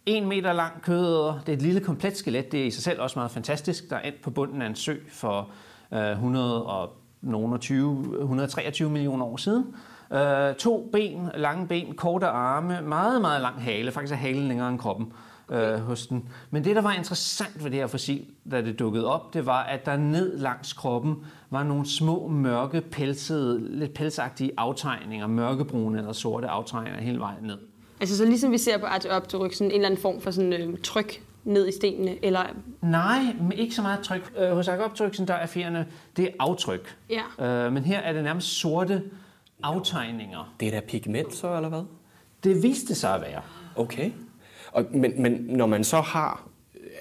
en 0.07 0.29
meter 0.29 0.53
lang 0.53 0.83
kødæder. 0.83 1.41
Det 1.47 1.49
er 1.49 1.57
et 1.57 1.63
lille 1.63 1.81
komplet 1.81 2.17
skelet. 2.17 2.53
Det 2.53 2.61
er 2.61 2.65
i 2.65 2.71
sig 2.71 2.83
selv 2.83 3.01
også 3.01 3.19
meget 3.19 3.31
fantastisk. 3.31 3.91
Der 3.91 3.97
er 3.97 4.01
endt 4.01 4.23
på 4.23 4.31
bunden 4.31 4.63
af 4.63 4.67
en 4.67 4.75
sø 4.75 4.97
for 5.09 5.51
øh, 5.93 6.11
100 6.11 6.67
og 6.67 6.93
nogle 7.21 7.59
20, 7.59 8.21
123 8.21 8.91
millioner 8.91 9.25
år 9.25 9.37
siden. 9.37 9.75
Øh, 10.13 10.55
to 10.55 10.89
ben, 10.93 11.29
lange 11.35 11.67
ben, 11.67 11.95
korte 11.95 12.27
arme, 12.27 12.81
meget, 12.83 13.21
meget 13.21 13.41
lang 13.41 13.63
hale. 13.63 13.93
Faktisk 13.93 14.13
er 14.13 14.17
halen 14.17 14.49
længere 14.49 14.69
end 14.69 14.79
kroppen 14.79 15.13
øh, 15.51 15.79
hos 15.79 16.07
den. 16.07 16.29
Men 16.51 16.65
det, 16.65 16.77
der 16.77 16.83
var 16.83 16.93
interessant 16.93 17.65
ved 17.65 17.71
det 17.71 17.79
her 17.79 17.87
fossil, 17.87 18.27
da 18.51 18.63
det 18.63 18.79
dukkede 18.79 19.07
op, 19.07 19.35
det 19.35 19.47
var, 19.47 19.63
at 19.63 19.87
der 19.87 19.97
ned 19.97 20.39
langs 20.39 20.73
kroppen 20.73 21.17
var 21.51 21.63
nogle 21.63 21.87
små, 21.87 22.29
mørke, 22.29 22.81
pelsede, 22.81 23.79
lidt 23.79 23.95
pelsagtige 23.95 24.51
aftegninger, 24.57 25.27
mørkebrune 25.27 25.99
eller 25.99 26.13
sorte 26.13 26.49
aftegninger 26.49 27.01
hele 27.01 27.19
vejen 27.19 27.45
ned. 27.45 27.59
Altså 28.03 28.17
så 28.17 28.25
ligesom 28.25 28.53
vi 28.53 28.59
ser 28.59 28.79
på 28.79 28.87
Archaeopteryxen, 28.87 29.67
en 29.67 29.73
eller 29.73 29.87
anden 29.87 30.01
form 30.01 30.21
for 30.21 30.31
sådan 30.31 30.53
øh, 30.53 30.79
tryk 30.83 31.23
ned 31.45 31.69
i 31.69 31.73
stenene, 31.73 32.25
eller 32.25 32.47
Nej, 32.83 33.23
men 33.41 33.53
ikke 33.53 33.75
så 33.75 33.83
meget 33.83 34.01
tryk. 34.01 34.33
Øh, 34.39 34.51
hos 34.51 34.69
Archaeopteryxen, 34.69 35.29
der 35.29 35.35
er 35.35 35.47
fjerne, 35.47 35.87
det 36.17 36.25
er 36.25 36.31
aftryk. 36.39 36.97
ja. 37.11 37.47
Øh, 37.67 37.73
men 37.73 37.85
her 37.85 37.99
er 37.99 38.13
det 38.13 38.25
nærmest 38.25 38.49
sorte 38.49 39.03
aftegninger. 39.63 40.55
Det 40.61 40.69
er 40.69 40.73
da 40.73 40.81
pigment 40.81 41.35
så, 41.35 41.57
eller 41.57 41.69
hvad? 41.69 41.83
Det 42.45 42.63
viste 42.63 42.95
sig 42.95 43.15
at 43.15 43.21
være. 43.21 43.43
Okay. 43.77 44.11
Og, 44.73 44.85
men, 44.95 45.23
men 45.23 45.33
når 45.49 45.67
man 45.67 45.85
så 45.85 46.01
har, 46.01 46.49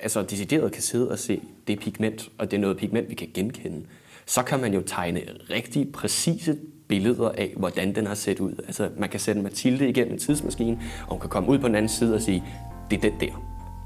altså 0.01 0.21
decideret 0.21 0.71
kan 0.71 0.81
sidde 0.81 1.11
og 1.11 1.19
se, 1.19 1.41
det 1.67 1.73
er 1.73 1.77
pigment, 1.77 2.29
og 2.37 2.51
det 2.51 2.57
er 2.57 2.61
noget 2.61 2.77
pigment, 2.77 3.09
vi 3.09 3.15
kan 3.15 3.31
genkende, 3.33 3.85
så 4.25 4.43
kan 4.43 4.59
man 4.59 4.73
jo 4.73 4.81
tegne 4.81 5.21
rigtig 5.49 5.91
præcise 5.91 6.57
billeder 6.91 7.29
af, 7.29 7.53
hvordan 7.57 7.95
den 7.95 8.07
har 8.07 8.15
set 8.15 8.39
ud. 8.39 8.53
Altså 8.67 8.89
man 8.97 9.09
kan 9.09 9.19
sætte 9.19 9.41
Mathilde 9.41 9.89
igennem 9.89 10.13
en 10.13 10.19
tidsmaskine, 10.19 10.79
og 11.03 11.09
hun 11.09 11.19
kan 11.19 11.29
komme 11.29 11.49
ud 11.49 11.59
på 11.59 11.67
den 11.67 11.75
anden 11.75 11.89
side 11.89 12.15
og 12.15 12.21
sige, 12.21 12.43
det 12.89 12.97
er 12.97 13.09
den 13.09 13.19
der. 13.19 13.33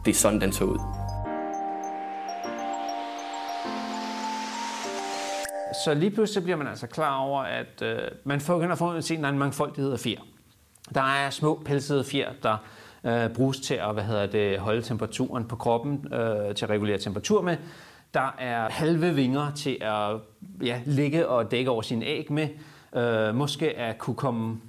Det 0.06 0.12
er 0.12 0.16
sådan, 0.16 0.42
den 0.42 0.52
så 0.52 0.64
ud. 0.64 0.80
Så 5.86 5.94
lige 5.94 6.12
pludselig 6.12 6.44
bliver 6.44 6.58
man 6.58 6.68
altså 6.68 6.88
klar 6.88 7.18
over, 7.18 7.42
at 7.42 7.82
øh, 7.82 7.98
man 8.24 8.42
får 8.42 8.54
begynder 8.54 8.72
at 8.72 8.78
få 8.78 8.96
en 8.96 9.02
se 9.02 9.16
en 9.16 9.38
mangfoldighed 9.38 9.94
af 9.94 10.00
fjer. 10.00 10.20
Der 10.96 11.02
er 11.02 11.30
små 11.30 11.62
pelsede 11.66 12.04
fjer, 12.04 12.30
der 12.44 12.58
øh, 13.04 13.30
bruges 13.30 13.60
til 13.60 13.74
at 13.74 13.94
hvad 13.94 14.04
hedder 14.04 14.26
det, 14.26 14.60
holde 14.60 14.82
temperaturen 14.82 15.46
på 15.46 15.56
kroppen, 15.56 16.14
øh, 16.14 16.56
til 16.56 16.66
at 16.66 16.70
regulere 16.70 16.98
temperatur 16.98 17.42
med. 17.42 17.58
Der 18.14 18.36
er 18.40 18.70
halve 18.70 19.16
vinger 19.16 19.52
til 19.56 19.78
at 19.82 20.12
ja, 20.64 20.82
ligge 20.86 21.28
og 21.28 21.52
dække 21.52 21.70
over 21.70 21.82
sine 21.82 22.06
æg 22.06 22.32
med. 22.32 22.48
Øh, 22.96 23.36
måske 23.36 23.78
at 23.78 23.98
kunne 23.98 24.16
komme 24.16 24.62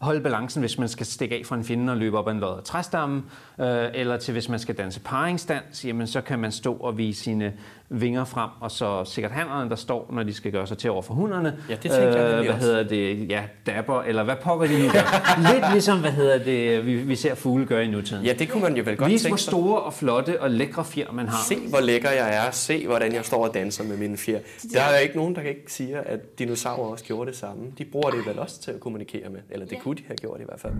holde 0.00 0.20
balancen, 0.20 0.60
hvis 0.60 0.78
man 0.78 0.88
skal 0.88 1.06
stikke 1.06 1.34
af 1.34 1.42
fra 1.46 1.56
en 1.56 1.64
fjende 1.64 1.92
og 1.92 1.96
løbe 1.96 2.18
op 2.18 2.28
ad 2.28 2.32
en 2.32 2.40
lodder 2.40 2.60
træstamme, 2.60 3.22
øh, 3.60 3.86
eller 3.94 4.16
til 4.16 4.32
hvis 4.32 4.48
man 4.48 4.58
skal 4.58 4.74
danse 4.74 5.00
paringsdans, 5.00 5.84
jamen 5.84 6.06
så 6.06 6.20
kan 6.20 6.38
man 6.38 6.52
stå 6.52 6.74
og 6.74 6.98
vise 6.98 7.22
sine 7.22 7.52
vinger 7.90 8.24
frem, 8.24 8.50
og 8.60 8.70
så 8.70 9.04
sikkert 9.04 9.32
hannerne, 9.32 9.70
der 9.70 9.76
står, 9.76 10.10
når 10.12 10.22
de 10.22 10.34
skal 10.34 10.52
gøre 10.52 10.66
sig 10.66 10.78
til 10.78 10.90
over 10.90 11.02
for 11.02 11.14
hunderne. 11.14 11.58
Ja, 11.68 11.74
det 11.74 11.80
tænkte 11.80 11.98
jeg 11.98 12.28
nemlig 12.30 12.44
Hvad 12.44 12.54
også. 12.54 12.66
hedder 12.66 12.82
det? 12.82 13.28
Ja, 13.30 13.42
dapper, 13.66 14.02
eller 14.02 14.22
hvad 14.24 14.36
pokker 14.42 14.66
de 14.66 14.82
nu 14.82 14.88
gør. 14.92 15.30
Lidt 15.54 15.72
ligesom, 15.72 16.00
hvad 16.00 16.10
hedder 16.10 16.38
det, 16.44 16.86
vi, 16.86 16.96
vi 16.96 17.16
ser 17.16 17.34
fugle 17.34 17.66
gøre 17.66 17.84
i 17.84 17.88
nutiden. 17.88 18.24
Ja, 18.24 18.32
det 18.32 18.48
kunne 18.50 18.62
man 18.62 18.76
jo 18.76 18.82
vel 18.86 18.96
godt 18.96 19.10
Vis, 19.12 19.22
hvor 19.22 19.28
tænke 19.28 19.42
sig. 19.42 19.50
store 19.50 19.80
og 19.80 19.94
flotte 19.94 20.42
og 20.42 20.50
lækre 20.50 20.84
fjer 20.84 21.12
man 21.12 21.28
har. 21.28 21.44
Se, 21.48 21.56
hvor 21.68 21.80
lækker 21.80 22.10
jeg 22.10 22.46
er. 22.46 22.50
Se, 22.50 22.86
hvordan 22.86 23.12
jeg 23.14 23.24
står 23.24 23.46
og 23.46 23.54
danser 23.54 23.84
med 23.84 23.96
mine 23.96 24.16
fjer. 24.16 24.38
Der 24.72 24.80
er 24.82 24.98
ikke 24.98 25.16
nogen, 25.16 25.34
der 25.34 25.40
ikke 25.40 25.72
siger, 25.72 26.00
at 26.00 26.38
dinosaurer 26.38 26.90
også 26.90 27.04
gjorde 27.04 27.30
det 27.30 27.38
samme. 27.38 27.62
De 27.78 27.84
bruger 27.84 28.10
det 28.10 28.26
vel 28.26 28.38
også 28.38 28.60
til 28.60 28.70
at 28.70 28.80
kommunikere 28.80 29.30
med. 29.30 29.40
Eller 29.50 29.66
det 29.66 29.78
kunne 29.88 29.96
de 29.96 30.04
have 30.06 30.16
gjort 30.16 30.40
i 30.40 30.44
hvert 30.44 30.60
fald. 30.60 30.72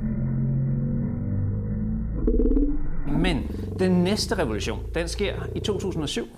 Men 3.19 3.51
den 3.79 4.05
næste 4.05 4.39
revolution, 4.39 4.81
den 4.95 5.09
sker 5.09 5.35
i 5.55 5.61
2007. 5.61 6.29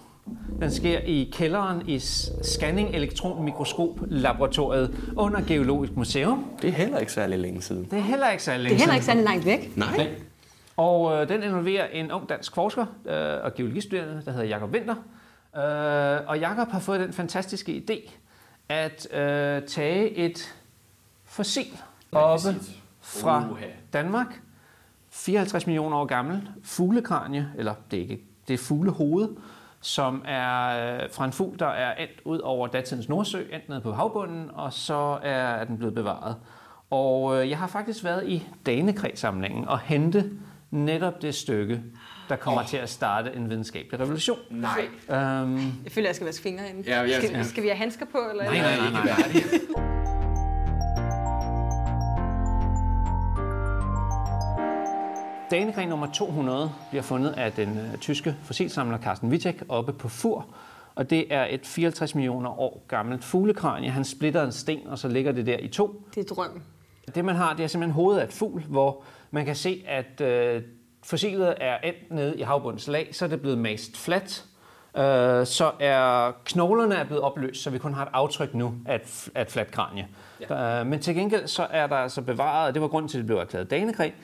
Den 0.61 0.71
sker 0.71 0.99
i 0.99 1.31
kælderen 1.33 1.89
i 1.89 1.99
Scanning 2.43 2.89
Elektron 2.95 3.45
Mikroskop 3.45 4.01
Laboratoriet 4.07 5.13
under 5.17 5.41
Geologisk 5.41 5.97
Museum. 5.97 6.45
Det 6.63 6.69
er 6.69 6.73
heller 6.73 6.99
ikke 6.99 7.13
særlig 7.13 7.39
længe 7.39 7.63
siden. 7.63 7.85
Det 7.85 7.93
er 7.93 8.03
heller 8.03 8.31
ikke 8.31 8.43
særlig 8.43 8.65
Det 8.65 8.67
er 8.67 8.71
længe 8.71 8.81
heller 8.81 8.95
ikke 8.95 9.07
særlig 9.07 9.25
langt 9.25 9.47
væk. 9.47 9.77
Nej. 9.77 10.11
Og 10.77 11.23
øh, 11.23 11.29
den 11.29 11.43
involverer 11.43 11.87
en 11.87 12.13
ung 12.13 12.29
dansk 12.29 12.55
forsker 12.55 12.87
øh, 13.07 13.45
og 13.45 13.55
geologistuderende, 13.55 14.23
der 14.25 14.31
hedder 14.31 14.47
Jakob 14.47 14.71
Winter. 14.71 14.95
Øh, 15.57 16.29
og 16.29 16.39
Jakob 16.39 16.69
har 16.69 16.81
fået 16.81 17.01
den 17.01 17.13
fantastiske 17.13 17.83
idé 17.91 18.11
at 18.69 19.15
øh, 19.15 19.63
tage 19.63 20.11
et 20.11 20.55
fossil 21.25 21.67
oppe 22.13 22.49
fra. 23.01 23.49
Danmark, 23.93 24.41
54 25.11 25.67
millioner 25.67 25.97
år 25.97 26.05
gammel, 26.05 26.49
fuglekranie, 26.65 27.53
eller 27.59 27.75
det 27.91 27.97
er 27.97 28.01
ikke, 28.03 28.21
det 28.49 28.55
er 28.55 28.59
fuglehoved, 28.59 29.29
som 29.81 30.23
er 30.27 30.69
øh, 31.03 31.09
fra 31.13 31.25
en 31.25 31.33
fugl, 31.33 31.59
der 31.59 31.67
er 31.67 31.95
endt 31.95 32.21
ud 32.25 32.39
over 32.39 32.67
datidens 32.67 33.09
Nordsø, 33.09 33.39
endt 33.53 33.69
nede 33.69 33.81
på 33.81 33.93
havbunden, 33.93 34.51
og 34.55 34.73
så 34.73 35.19
er 35.23 35.65
den 35.65 35.79
blevet 35.79 35.95
bevaret. 35.95 36.37
Og 36.91 37.41
øh, 37.43 37.51
jeg 37.51 37.59
har 37.59 37.67
faktisk 37.67 38.05
været 38.05 38.29
i 38.29 38.49
Danekræ-samlingen 38.67 39.69
og 39.69 39.79
hente 39.81 40.31
netop 40.71 41.23
det 41.23 41.35
stykke, 41.35 41.83
der 42.29 42.37
kommer 42.37 42.61
oh. 42.61 42.67
til 42.67 42.77
at 42.77 42.91
starte 42.91 43.33
en 43.37 43.51
videnskabelig 43.51 44.01
revolution. 44.01 44.39
Nej. 44.51 44.81
Øhm, 45.11 45.57
Jeg 45.85 45.93
føler, 45.93 46.09
jeg 46.09 46.15
skal 46.15 46.27
vaske 46.27 46.43
fingre 46.43 46.71
ind. 46.71 46.85
Ja, 46.85 47.03
ja, 47.03 47.19
skal, 47.21 47.31
ja. 47.31 47.43
skal 47.43 47.63
vi 47.63 47.69
have 47.69 47.79
handsker 47.79 48.07
på? 48.07 48.19
Eller 48.31 48.45
Nej, 48.45 48.59
nej, 48.59 48.91
nej, 48.91 49.05
nej. 49.05 49.90
Danegren 55.51 55.89
nummer 55.89 56.07
200 56.13 56.73
bliver 56.91 57.03
fundet 57.03 57.31
af 57.31 57.53
den 57.53 57.79
øh, 57.79 57.99
tyske 57.99 58.37
fossilsamler 58.43 58.99
Carsten 58.99 59.29
Wittek 59.31 59.63
oppe 59.69 59.93
på 59.93 60.09
Fur. 60.09 60.47
Og 60.95 61.11
det 61.11 61.35
er 61.35 61.47
et 61.51 61.67
54 61.67 62.15
millioner 62.15 62.61
år 62.61 62.85
gammelt 62.89 63.25
fuglekranie. 63.25 63.91
Han 63.91 64.05
splitter 64.05 64.45
en 64.45 64.53
sten, 64.53 64.87
og 64.87 64.99
så 64.99 65.09
ligger 65.09 65.33
det 65.33 65.47
der 65.47 65.59
i 65.59 65.69
to. 65.69 66.03
Det 66.15 66.31
er 66.31 66.35
drøm. 66.35 66.63
Det 67.15 67.25
man 67.25 67.35
har, 67.35 67.55
det 67.55 67.63
er 67.63 67.67
simpelthen 67.67 67.95
hovedet 67.95 68.21
af 68.21 68.25
et 68.25 68.33
fugl, 68.33 68.63
hvor 68.69 69.03
man 69.31 69.45
kan 69.45 69.57
se, 69.57 69.85
at 69.89 70.21
øh, 70.21 70.63
fossilet 71.03 71.55
er 71.61 71.79
endt 71.79 72.11
nede 72.11 72.39
i 72.39 72.43
havbundens 72.43 72.89
lag, 72.89 73.09
så 73.13 73.25
er 73.25 73.29
det 73.29 73.41
blevet 73.41 73.59
mast 73.59 73.97
fladt. 73.97 74.45
Øh, 74.97 75.47
så 75.47 75.73
er 75.81 76.33
knoglerne 76.45 76.95
er 76.95 77.05
blevet 77.05 77.23
opløst, 77.23 77.63
så 77.63 77.71
vi 77.71 77.79
kun 77.79 77.95
har 77.95 78.03
et 78.03 78.11
aftryk 78.13 78.55
nu 78.55 78.75
af 78.87 78.95
et, 78.95 79.29
af 79.35 79.43
et 79.43 79.51
fladt 79.51 79.71
kranie. 79.71 80.09
Ja. 80.51 80.81
Øh, 80.81 80.87
men 80.87 81.01
til 81.01 81.15
gengæld 81.15 81.47
så 81.47 81.67
er 81.71 81.87
der 81.87 81.97
altså 81.97 82.23
bevaret, 82.23 82.69
og 82.69 82.75
det 82.75 82.83
var 82.83 82.89
grunden 82.89 83.09
til, 83.09 83.19
at 83.19 83.21
det 83.21 83.27
blev 83.27 83.39
erklæret 83.39 83.71
danekrig, 83.71 84.15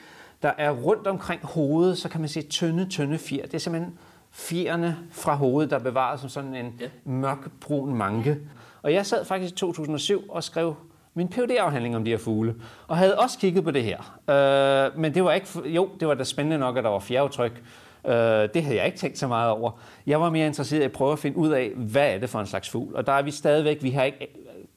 der 0.43 0.51
er 0.57 0.71
rundt 0.71 1.07
omkring 1.07 1.41
hovedet, 1.43 1.97
så 1.97 2.09
kan 2.09 2.21
man 2.21 2.29
se 2.29 2.41
tynde, 2.41 2.89
tynde 2.89 3.17
fjer. 3.17 3.45
Det 3.45 3.53
er 3.53 3.57
simpelthen 3.57 3.97
fjerne 4.31 4.97
fra 5.11 5.35
hovedet, 5.35 5.71
der 5.71 5.79
er 5.79 5.83
bevaret 5.83 6.19
som 6.19 6.29
sådan 6.29 6.55
en 6.55 6.73
ja. 6.79 6.85
mørkbrun 7.05 7.95
manke. 7.95 8.37
Og 8.81 8.93
jeg 8.93 9.05
sad 9.05 9.25
faktisk 9.25 9.53
i 9.53 9.55
2007 9.55 10.23
og 10.29 10.43
skrev 10.43 10.75
min 11.13 11.27
phd 11.27 11.51
afhandling 11.59 11.95
om 11.95 12.05
de 12.05 12.11
her 12.11 12.17
fugle, 12.17 12.55
og 12.87 12.97
havde 12.97 13.19
også 13.19 13.39
kigget 13.39 13.63
på 13.63 13.71
det 13.71 13.83
her. 13.83 14.19
Øh, 14.29 14.99
men 14.99 15.13
det 15.13 15.23
var 15.23 15.33
ikke, 15.33 15.47
jo, 15.65 15.89
det 15.99 16.07
var 16.07 16.13
da 16.13 16.23
spændende 16.23 16.57
nok, 16.57 16.77
at 16.77 16.83
der 16.83 16.89
var 16.89 16.99
fjerdeaftryk. 16.99 17.63
Øh, 18.05 18.13
det 18.53 18.63
havde 18.63 18.77
jeg 18.77 18.85
ikke 18.85 18.97
tænkt 18.97 19.17
så 19.17 19.27
meget 19.27 19.51
over. 19.51 19.71
Jeg 20.07 20.21
var 20.21 20.29
mere 20.29 20.47
interesseret 20.47 20.81
i 20.81 20.83
at 20.83 20.91
prøve 20.91 21.11
at 21.11 21.19
finde 21.19 21.37
ud 21.37 21.49
af, 21.49 21.71
hvad 21.75 22.13
er 22.13 22.17
det 22.17 22.29
for 22.29 22.39
en 22.39 22.45
slags 22.45 22.69
fugl. 22.69 22.95
Og 22.95 23.07
der 23.07 23.13
er 23.13 23.21
vi 23.21 23.31
stadigvæk, 23.31 23.83
vi 23.83 23.89
har 23.89 24.03
ikke, 24.03 24.27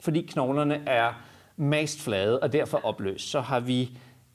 fordi 0.00 0.20
knoglerne 0.20 0.80
er 0.86 1.22
mast 1.56 2.02
flade 2.02 2.40
og 2.40 2.52
derfor 2.52 2.80
opløst, 2.84 3.30
så 3.30 3.40
har 3.40 3.60
vi 3.60 3.90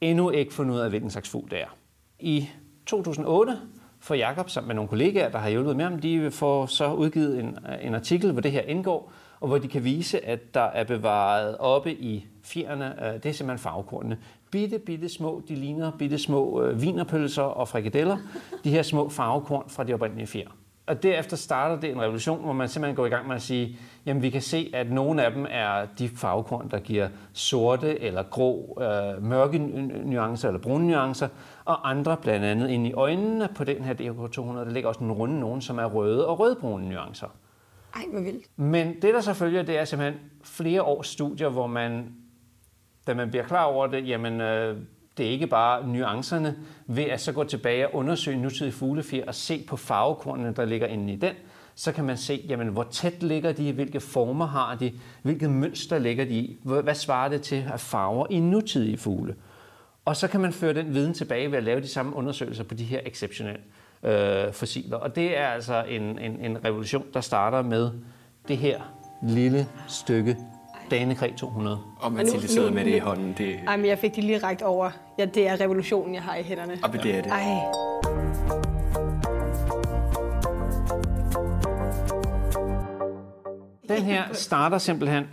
endnu 0.10 0.30
ikke 0.30 0.54
fundet 0.54 0.76
ud 0.76 0.80
af, 0.80 0.90
hvilken 0.90 1.10
slags 1.10 1.30
fugl 1.30 1.52
det 1.52 1.62
er. 1.62 1.78
I 2.20 2.50
2008 2.86 3.58
får 4.00 4.16
Jakob 4.16 4.50
sammen 4.50 4.68
med 4.68 4.76
nogle 4.76 4.90
kollegaer, 4.90 5.30
der 5.30 5.38
har 5.38 5.50
hjulpet 5.50 5.76
med 5.76 5.86
ham, 5.86 6.00
de 6.00 6.32
får 6.32 6.66
så 6.66 6.94
udgivet 6.94 7.40
en, 7.40 7.58
en 7.82 7.96
artikel, 7.96 8.32
hvor 8.32 8.42
det 8.42 8.52
her 8.52 8.62
indgår, 8.62 9.12
og 9.40 9.48
hvor 9.48 9.58
de 9.58 9.68
kan 9.68 9.84
vise, 9.84 10.26
at 10.26 10.54
der 10.54 10.62
er 10.62 10.84
bevaret 10.84 11.58
oppe 11.58 11.94
i 11.94 12.26
fjerne, 12.44 13.08
øh, 13.08 13.14
det 13.14 13.26
er 13.26 13.34
simpelthen 13.34 13.60
farvekornene. 13.60 14.18
Bitte, 14.52 14.80
bitte 14.80 15.10
små, 15.10 15.42
de 15.48 15.56
ligner 15.56 15.92
bitte 15.92 16.18
små 16.18 16.62
øh, 16.62 16.82
vinerpølser 16.82 17.42
og 17.42 17.68
frikadeller, 17.68 18.18
de 18.64 18.70
her 18.70 18.82
små 18.82 19.10
farvekorn 19.10 19.70
fra 19.70 19.84
de 19.84 19.94
oprindelige 19.94 20.28
fjer. 20.28 20.48
Og 20.88 21.04
derefter 21.04 21.38
starter 21.38 21.80
det 21.80 21.92
en 21.92 22.02
revolution, 22.02 22.44
hvor 22.44 22.54
man 22.54 22.68
simpelthen 22.70 22.96
går 22.96 23.06
i 23.06 23.10
gang 23.10 23.28
med 23.28 23.36
at 23.36 23.42
sige, 23.42 23.78
jamen 24.06 24.22
vi 24.24 24.30
kan 24.30 24.42
se, 24.42 24.72
at 24.74 24.92
nogle 24.92 25.26
af 25.26 25.32
dem 25.32 25.46
er 25.50 25.86
de 26.00 26.10
farvekorn, 26.10 26.70
der 26.72 26.80
giver 26.80 27.10
sorte 27.34 28.00
eller 28.02 28.24
grå, 28.24 28.78
øh, 28.82 29.24
mørke 29.24 29.58
nu- 29.58 30.10
nuancer 30.12 30.48
eller 30.48 30.62
brune 30.62 30.88
nuancer, 30.88 31.28
og 31.66 31.90
andre 31.90 32.18
blandt 32.18 32.46
andet 32.46 32.70
inde 32.70 32.90
i 32.90 32.94
øjnene 32.94 33.50
på 33.56 33.64
den 33.64 33.84
her 33.84 33.94
DHK200, 33.94 34.58
der 34.58 34.70
ligger 34.70 34.90
også 34.90 35.04
nogle 35.04 35.20
runde 35.20 35.40
nogen, 35.40 35.62
som 35.62 35.78
er 35.80 35.86
røde 35.86 36.28
og 36.28 36.40
rødbrune 36.40 36.90
nuancer. 36.90 37.28
Ej, 37.96 38.02
hvor 38.12 38.22
vildt. 38.22 38.46
Men 38.56 38.94
det, 39.02 39.14
der 39.14 39.22
så 39.22 39.34
følger, 39.34 39.64
det 39.64 39.78
er 39.80 39.86
simpelthen 39.86 40.20
flere 40.44 40.82
års 40.84 41.08
studier, 41.08 41.50
hvor 41.50 41.68
man, 41.68 42.16
da 43.08 43.14
man 43.14 43.30
bliver 43.30 43.44
klar 43.44 43.64
over 43.64 43.88
det, 43.88 44.08
jamen, 44.08 44.42
øh, 44.42 44.78
det 45.18 45.26
er 45.26 45.30
ikke 45.30 45.48
bare 45.48 45.88
nuancerne, 45.88 46.56
ved 46.88 47.04
at 47.04 47.22
så 47.22 47.32
gå 47.32 47.44
tilbage 47.44 47.88
og 47.88 47.96
undersøge 47.96 48.38
nutidige 48.38 48.72
fuglefjer 48.72 49.26
og 49.26 49.36
se 49.36 49.64
på 49.68 49.78
farvekornene, 49.78 50.54
der 50.54 50.66
ligger 50.66 50.88
inde 50.88 51.14
i 51.14 51.16
den, 51.16 51.34
så 51.76 51.92
kan 51.92 52.06
man 52.06 52.18
se, 52.18 52.46
jamen, 52.50 52.68
hvor 52.68 52.84
tæt 52.84 53.24
ligger 53.24 53.52
de, 53.52 53.72
hvilke 53.72 54.00
former 54.00 54.46
har 54.46 54.76
de, 54.76 54.92
hvilket 55.22 55.50
mønster 55.50 56.00
ligger 56.00 56.26
de 56.26 56.34
i, 56.34 56.60
hvad 56.64 56.96
svarer 56.96 57.30
det 57.30 57.42
til 57.42 57.66
af 57.74 57.80
farver 57.80 58.28
i 58.30 58.40
nutidige 58.40 58.98
fugle. 58.98 59.36
Og 60.06 60.16
så 60.16 60.28
kan 60.28 60.40
man 60.40 60.54
føre 60.54 60.74
den 60.74 60.94
viden 60.94 61.14
tilbage 61.14 61.52
ved 61.52 61.58
at 61.58 61.64
lave 61.64 61.82
de 61.82 61.88
samme 61.88 62.16
undersøgelser 62.16 62.64
på 62.64 62.74
de 62.74 62.84
her 62.84 63.00
exceptionelle 63.06 63.62
øh, 64.04 64.54
fossiler. 64.54 64.98
Og 64.98 65.16
det 65.16 65.38
er 65.38 65.48
altså 65.48 65.84
en, 65.90 66.20
en, 66.20 66.40
en 66.40 66.66
revolution, 66.66 67.06
der 67.14 67.22
starter 67.22 67.62
med 67.62 67.92
det 68.48 68.58
her 68.58 68.82
lille 69.24 69.68
stykke 69.88 70.38
Danekræ 70.92 71.32
200. 71.38 71.80
Og 72.00 72.12
nu- 72.12 72.18
Mathilde 72.18 72.48
sidder 72.48 72.70
nu- 72.70 72.76
med 72.76 72.86
det 72.86 72.96
i 72.96 73.00
hånden. 73.00 73.36
Det, 73.38 73.60
Ej, 73.68 73.78
men 73.78 73.86
jeg 73.86 73.98
fik 74.00 74.16
det 74.16 74.24
lige 74.24 74.38
rækt 74.38 74.62
over. 74.62 74.90
Ja, 75.20 75.26
det 75.26 75.48
er 75.48 75.62
revolutionen, 75.62 76.14
jeg 76.16 76.22
har 76.24 76.36
i 76.36 76.44
hænderne. 76.44 76.78
og 76.84 76.94
det 76.94 77.16
er 77.16 77.22
det. 77.22 77.32
Ej. 77.32 77.42
Den 83.90 84.04
her 84.04 84.24
starter 84.32 84.78
simpelthen 84.78 85.24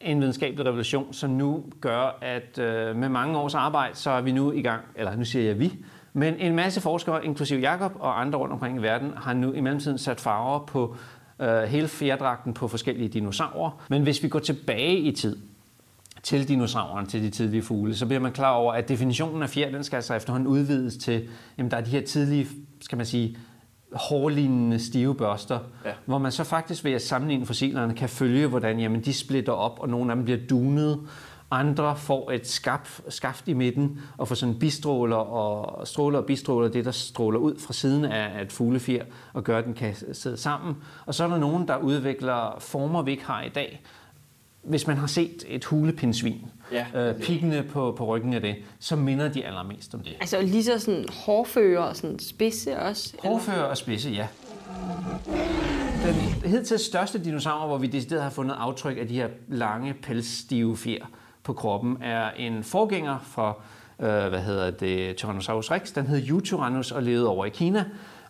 en 0.00 0.20
videnskabelig 0.20 0.66
revolution, 0.66 1.12
som 1.12 1.30
nu 1.30 1.64
gør, 1.80 2.18
at 2.22 2.58
øh, 2.58 2.96
med 2.96 3.08
mange 3.08 3.38
års 3.38 3.54
arbejde, 3.54 3.96
så 3.96 4.10
er 4.10 4.20
vi 4.20 4.32
nu 4.32 4.52
i 4.52 4.62
gang, 4.62 4.80
eller 4.96 5.16
nu 5.16 5.24
siger 5.24 5.44
jeg 5.44 5.58
vi, 5.58 5.72
men 6.12 6.34
en 6.38 6.56
masse 6.56 6.80
forskere, 6.80 7.24
inklusive 7.24 7.60
Jakob 7.60 7.92
og 8.00 8.20
andre 8.20 8.38
rundt 8.38 8.52
omkring 8.52 8.78
i 8.78 8.82
verden, 8.82 9.12
har 9.16 9.32
nu 9.34 9.52
i 9.52 9.60
mellemtiden 9.60 9.98
sat 9.98 10.20
farver 10.20 10.66
på 10.66 10.96
øh, 11.40 11.62
hele 11.62 11.88
fjerdragten 11.88 12.54
på 12.54 12.68
forskellige 12.68 13.08
dinosaurer. 13.08 13.70
Men 13.88 14.02
hvis 14.02 14.22
vi 14.22 14.28
går 14.28 14.38
tilbage 14.38 14.96
i 14.98 15.12
tid, 15.12 15.36
til 16.22 16.48
dinosaurerne, 16.48 17.06
til 17.06 17.22
de 17.22 17.30
tidlige 17.30 17.62
fugle, 17.62 17.94
så 17.96 18.06
bliver 18.06 18.20
man 18.20 18.32
klar 18.32 18.52
over, 18.52 18.72
at 18.72 18.88
definitionen 18.88 19.42
af 19.42 19.50
fjer, 19.50 19.70
den 19.70 19.84
skal 19.84 19.96
altså 19.96 20.14
efterhånden 20.14 20.46
udvides 20.48 20.96
til, 20.96 21.28
jamen 21.58 21.70
der 21.70 21.76
er 21.76 21.80
de 21.80 21.90
her 21.90 22.00
tidlige, 22.02 22.46
skal 22.80 22.96
man 22.96 23.06
sige, 23.06 23.36
hårlignende 23.92 24.78
stive 24.78 25.14
børster, 25.14 25.58
Ja. 25.84 25.90
hvor 26.06 26.18
man 26.18 26.32
så 26.32 26.44
faktisk 26.44 26.84
ved 26.84 26.92
at 26.92 27.02
sammenligne 27.02 27.46
fossilerne 27.46 27.94
kan 27.94 28.08
følge, 28.08 28.46
hvordan 28.46 28.80
jamen, 28.80 29.00
de 29.00 29.12
splitter 29.12 29.52
op, 29.52 29.78
og 29.80 29.88
nogle 29.88 30.12
af 30.12 30.16
dem 30.16 30.24
bliver 30.24 30.38
dunet, 30.50 31.00
andre 31.50 31.96
får 31.96 32.30
et 32.30 32.48
skaft, 32.48 33.00
skaft 33.08 33.48
i 33.48 33.52
midten 33.52 34.00
og 34.18 34.28
får 34.28 34.34
sådan 34.34 34.58
bistråler 34.58 35.16
og 35.16 35.86
stråler 35.86 36.18
og 36.18 36.26
bistråler, 36.26 36.68
det 36.68 36.84
der 36.84 36.90
stråler 36.90 37.38
ud 37.38 37.58
fra 37.58 37.72
siden 37.72 38.04
af 38.04 38.42
et 38.42 38.52
fuglefjer 38.52 39.04
og 39.32 39.44
gør, 39.44 39.58
at 39.58 39.64
den 39.64 39.74
kan 39.74 39.94
sidde 40.12 40.36
sammen. 40.36 40.76
Og 41.06 41.14
så 41.14 41.24
er 41.24 41.28
der 41.28 41.38
nogen, 41.38 41.68
der 41.68 41.76
udvikler 41.76 42.56
former, 42.58 43.02
vi 43.02 43.10
ikke 43.10 43.24
har 43.24 43.42
i 43.42 43.48
dag, 43.48 43.82
hvis 44.62 44.86
man 44.86 44.96
har 44.96 45.06
set 45.06 45.44
et 45.48 45.64
hulepindsvin, 45.64 46.40
Ja. 46.72 46.86
øh, 47.10 47.20
piggene 47.20 47.62
på, 47.62 47.94
på 47.98 48.04
ryggen 48.06 48.34
af 48.34 48.40
det, 48.40 48.56
så 48.78 48.96
minder 48.96 49.28
de 49.28 49.44
allermest 49.46 49.94
om 49.94 50.00
det. 50.00 50.16
Altså 50.20 50.40
lige 50.40 50.64
så 50.64 50.78
sådan 50.78 51.04
hårfører 51.26 51.80
og 51.82 51.96
sådan 51.96 52.18
spidse 52.18 52.78
også. 52.78 53.14
eller? 53.18 53.30
Hårfører 53.30 53.62
og 53.62 53.76
spidse, 53.76 54.10
ja. 54.10 54.26
Den 56.06 56.14
hidtil 56.50 56.78
største 56.78 57.24
dinosaur, 57.24 57.66
hvor 57.66 57.78
vi 57.78 57.86
decideret 57.86 58.22
har 58.22 58.30
fundet 58.30 58.56
aftryk 58.58 58.96
af 59.00 59.08
de 59.08 59.14
her 59.14 59.28
lange, 59.48 59.94
pelsstive 59.94 60.76
fjer 60.76 61.04
på 61.48 61.52
kroppen, 61.52 62.02
er 62.02 62.30
en 62.30 62.64
forgænger 62.64 63.18
fra, 63.22 63.54
øh, 64.00 64.28
hvad 64.28 64.40
hedder 64.40 64.70
det, 64.70 65.16
Tyrannosaurus 65.16 65.70
rex. 65.70 65.92
Den 65.92 66.06
hed 66.06 66.28
Eutyrannus 66.28 66.92
og 66.92 67.02
levede 67.02 67.28
over 67.28 67.44
i 67.44 67.48
Kina. 67.48 67.84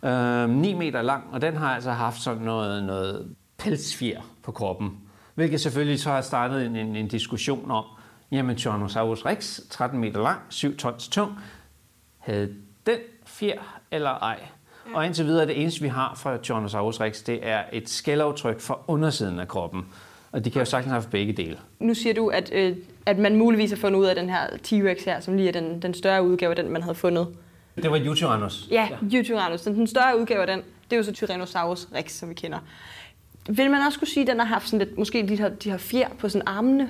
Øh, 0.05 0.51
9 0.51 0.75
meter 0.75 1.03
lang, 1.03 1.25
og 1.33 1.41
den 1.41 1.57
har 1.57 1.75
altså 1.75 1.91
haft 1.91 2.21
sådan 2.21 2.43
noget, 2.43 2.85
noget 2.85 3.35
pelsfjer 3.57 4.21
på 4.43 4.53
kroppen. 4.53 5.01
Hvilket 5.35 5.61
selvfølgelig 5.61 6.01
så 6.01 6.11
har 6.11 6.21
startet 6.21 6.67
en, 6.67 6.77
en, 6.77 6.97
en 6.97 7.09
diskussion 7.09 7.71
om, 7.71 7.85
jamen 8.31 8.57
Tyrannosaurus 8.57 9.27
rex, 9.27 9.61
13 9.71 10.01
meter 10.01 10.23
lang, 10.23 10.41
7 10.49 10.77
tons 10.77 11.09
tung, 11.09 11.33
havde 12.19 12.55
den 12.87 12.99
fjer 13.27 13.81
eller 13.91 14.11
ej. 14.11 14.41
Og 14.95 15.07
indtil 15.07 15.25
videre, 15.25 15.47
det 15.47 15.63
eneste, 15.63 15.81
vi 15.81 15.89
har 15.89 16.15
fra 16.17 16.37
Tyrannosaurus 16.37 17.01
rex, 17.01 17.25
det 17.25 17.39
er 17.43 17.63
et 17.73 17.89
skældaftryk 17.89 18.61
fra 18.61 18.79
undersiden 18.87 19.39
af 19.39 19.49
kroppen. 19.49 19.87
Og 20.39 20.45
de 20.45 20.51
kan 20.51 20.59
jo 20.59 20.65
sagtens 20.65 20.93
have 20.93 21.05
begge 21.11 21.33
dele. 21.33 21.59
Nu 21.81 21.95
siger 21.95 22.15
du, 22.15 22.29
at, 22.29 22.51
øh, 22.53 22.77
at 23.07 23.19
man 23.19 23.37
muligvis 23.37 23.71
har 23.71 23.77
fundet 23.77 24.01
ud 24.01 24.07
af 24.07 24.15
den 24.15 24.31
her 24.31 24.47
T-Rex 24.47 25.05
her, 25.05 25.21
som 25.21 25.37
lige 25.37 25.49
er 25.49 25.53
den, 25.53 25.83
den 25.83 25.95
større 25.95 26.23
udgave 26.23 26.51
af 26.51 26.57
den, 26.57 26.73
man 26.73 26.83
havde 26.83 26.95
fundet. 26.95 27.29
Det 27.83 27.91
var 27.91 27.97
Eutyrannus. 27.97 28.69
Ja, 28.71 28.89
Eutyrannus, 29.13 29.61
den, 29.61 29.75
den 29.75 29.87
større 29.87 30.21
udgave 30.21 30.41
af 30.41 30.47
den. 30.47 30.59
Det 30.59 30.93
er 30.93 30.97
jo 30.97 31.03
så 31.03 31.13
Tyrannosaurus 31.13 31.89
rex, 31.95 32.13
som 32.13 32.29
vi 32.29 32.35
kender. 32.35 32.59
Vil 33.49 33.71
man 33.71 33.81
også 33.87 33.99
kunne 33.99 34.09
sige, 34.09 34.23
at 34.23 34.27
den 34.27 34.39
har 34.39 34.47
haft 34.47 34.69
sådan 34.69 34.87
lidt, 34.87 34.99
måske 34.99 35.29
de 35.29 35.37
her, 35.37 35.49
de 35.49 35.71
her 35.71 35.79
fjer 35.79 36.09
på 36.19 36.29
sådan 36.29 36.49
armene? 36.49 36.89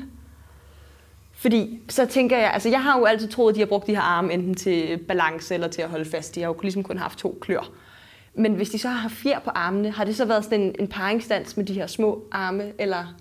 Fordi 1.32 1.80
så 1.88 2.06
tænker 2.06 2.38
jeg, 2.38 2.50
altså 2.52 2.68
jeg 2.68 2.82
har 2.82 2.98
jo 2.98 3.04
altid 3.04 3.28
troet, 3.28 3.52
at 3.52 3.54
de 3.54 3.60
har 3.60 3.66
brugt 3.66 3.86
de 3.86 3.94
her 3.94 4.02
arme 4.02 4.32
enten 4.32 4.54
til 4.54 4.98
balance 4.98 5.54
eller 5.54 5.68
til 5.68 5.82
at 5.82 5.88
holde 5.88 6.10
fast. 6.10 6.34
De 6.34 6.40
har 6.40 6.48
jo 6.48 6.56
ligesom 6.62 6.82
kun 6.82 6.98
haft 6.98 7.18
to 7.18 7.38
klør. 7.40 7.70
Men 8.34 8.54
hvis 8.54 8.70
de 8.70 8.78
så 8.78 8.88
har 8.88 9.08
fjer 9.08 9.38
på 9.38 9.50
armene, 9.50 9.90
har 9.90 10.04
det 10.04 10.16
så 10.16 10.24
været 10.24 10.44
sådan 10.44 10.60
en, 10.60 10.74
en 10.78 10.88
paringsdans 10.88 11.56
med 11.56 11.64
de 11.64 11.72
her 11.72 11.86
små 11.86 12.24
arme, 12.32 12.72
eller... 12.78 13.14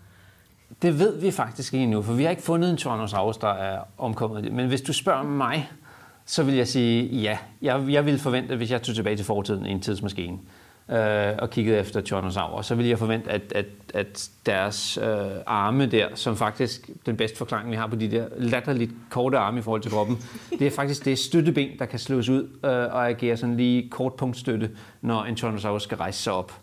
Det 0.82 1.00
ved 1.00 1.22
vi 1.22 1.32
faktisk 1.32 1.74
ikke 1.74 1.84
endnu, 1.84 2.02
for 2.02 2.14
vi 2.14 2.24
har 2.24 2.30
ikke 2.30 2.42
fundet 2.42 2.70
en 2.70 2.78
Tyrannosaurus, 2.78 3.38
der 3.38 3.54
er 3.54 3.80
omkommet. 3.98 4.52
Men 4.54 4.68
hvis 4.68 4.82
du 4.82 4.94
spørger 4.94 5.24
mig, 5.24 5.72
så 6.26 6.44
vil 6.44 6.56
jeg 6.56 6.68
sige 6.68 7.06
ja. 7.06 7.38
Jeg, 7.62 7.86
jeg 7.90 8.06
ville 8.06 8.20
forvente, 8.20 8.56
hvis 8.56 8.72
jeg 8.72 8.82
tog 8.82 8.96
tilbage 8.96 9.16
til 9.16 9.26
fortiden 9.26 9.66
i 9.66 9.70
en 9.72 9.82
tidsmaskine, 9.82 10.38
øh, 10.90 11.36
og 11.40 11.50
kiggede 11.50 11.78
efter 11.78 12.02
Tyrannosaurus, 12.02 12.66
så 12.66 12.76
ville 12.76 12.90
jeg 12.90 13.00
forvente, 13.00 13.32
at, 13.32 13.42
at, 13.56 13.66
at 13.94 14.30
deres 14.46 14.98
øh, 14.98 15.08
arme 15.46 15.86
der, 15.86 16.08
som 16.16 16.36
faktisk 16.36 16.90
den 17.06 17.18
bedste 17.18 17.38
forklaring, 17.38 17.72
vi 17.72 17.76
har 17.76 17.88
på 17.88 17.96
de 17.96 18.12
der 18.12 18.26
latterligt 18.38 18.92
korte 19.10 19.38
arme 19.38 19.60
i 19.60 19.62
forhold 19.62 19.82
til 19.82 19.92
kroppen, 19.92 20.18
det 20.60 20.68
er 20.68 20.72
faktisk 20.72 21.06
det 21.06 21.20
støtteben, 21.20 21.80
der 21.80 21.86
kan 21.86 22.00
slås 22.00 22.30
ud 22.30 22.44
øh, 22.44 22.72
og 22.72 23.10
agere 23.10 23.38
sådan 23.38 23.58
lige 23.58 23.90
kort 23.90 24.14
punktstøtte, 24.14 24.70
når 25.02 25.24
en 25.24 25.36
Tyrannosaurus 25.36 25.84
skal 25.84 25.98
rejse 25.98 26.24
sig 26.24 26.34
op. 26.34 26.54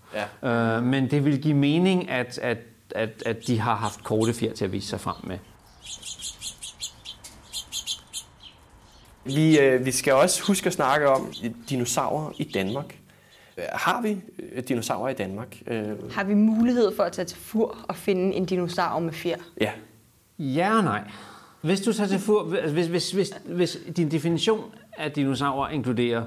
Ja. 0.43 0.77
Øh, 0.77 0.83
men 0.83 1.11
det 1.11 1.25
vil 1.25 1.43
give 1.43 1.55
mening, 1.55 2.11
at, 2.11 2.39
at, 2.43 2.59
at, 2.91 3.23
at 3.27 3.47
de 3.47 3.59
har 3.61 3.75
haft 3.75 4.05
korte 4.05 4.35
fjer 4.35 4.53
til 4.55 4.65
at 4.65 4.73
vise 4.73 4.89
sig 4.89 5.01
frem 5.01 5.17
med. 5.25 5.39
Vi, 9.25 9.59
øh, 9.61 9.85
vi 9.87 9.91
skal 9.91 10.13
også 10.15 10.43
huske 10.47 10.67
at 10.67 10.73
snakke 10.73 11.09
om 11.09 11.33
dinosaurer 11.71 12.33
i 12.39 12.45
Danmark. 12.45 12.99
Har 13.73 14.03
vi 14.03 14.21
øh, 14.53 14.63
dinosaurer 14.69 15.09
i 15.09 15.15
Danmark? 15.15 15.63
Øh, 15.67 16.13
Har 16.13 16.25
vi 16.25 16.35
mulighed 16.35 16.97
for 16.97 17.03
at 17.03 17.13
tage 17.13 17.27
til 17.27 17.39
fur 17.39 17.77
og 17.89 17.97
finde 17.97 18.35
en 18.35 18.45
dinosaur 18.45 18.99
med 19.01 19.13
fjer? 19.13 19.37
ja. 19.61 19.73
Ja 20.39 20.77
og 20.77 20.85
nej. 20.85 21.11
Hvis 21.63 21.81
du 21.81 21.93
tager 21.93 22.09
til 22.09 22.19
fur, 22.19 22.57
altså 22.57 22.73
hvis, 22.73 22.87
hvis, 22.87 23.11
hvis, 23.11 23.33
hvis 23.47 23.79
din 23.97 24.11
definition 24.11 24.75
af 24.99 25.13
dinosaurer 25.13 25.69
inkluderer 25.69 26.25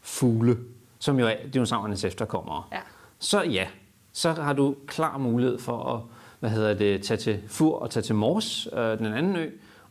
fugle, 0.00 0.58
som 0.98 1.18
jo 1.18 1.26
er 1.26 1.34
dinosaurernes 1.54 2.04
efterkommere, 2.04 2.62
Ja. 2.72 2.78
så 3.18 3.42
ja, 3.42 3.66
så 4.12 4.32
har 4.32 4.52
du 4.52 4.74
klar 4.86 5.18
mulighed 5.18 5.58
for 5.58 5.94
at 5.94 6.00
hvad 6.40 6.50
hedder 6.50 6.74
det, 6.74 7.02
tage 7.02 7.18
til 7.18 7.38
Fur 7.48 7.78
og 7.78 7.90
tage 7.90 8.02
til 8.02 8.14
Mors, 8.14 8.68
øh, 8.72 8.98
den 8.98 9.06
anden 9.06 9.36
ø, 9.36 9.46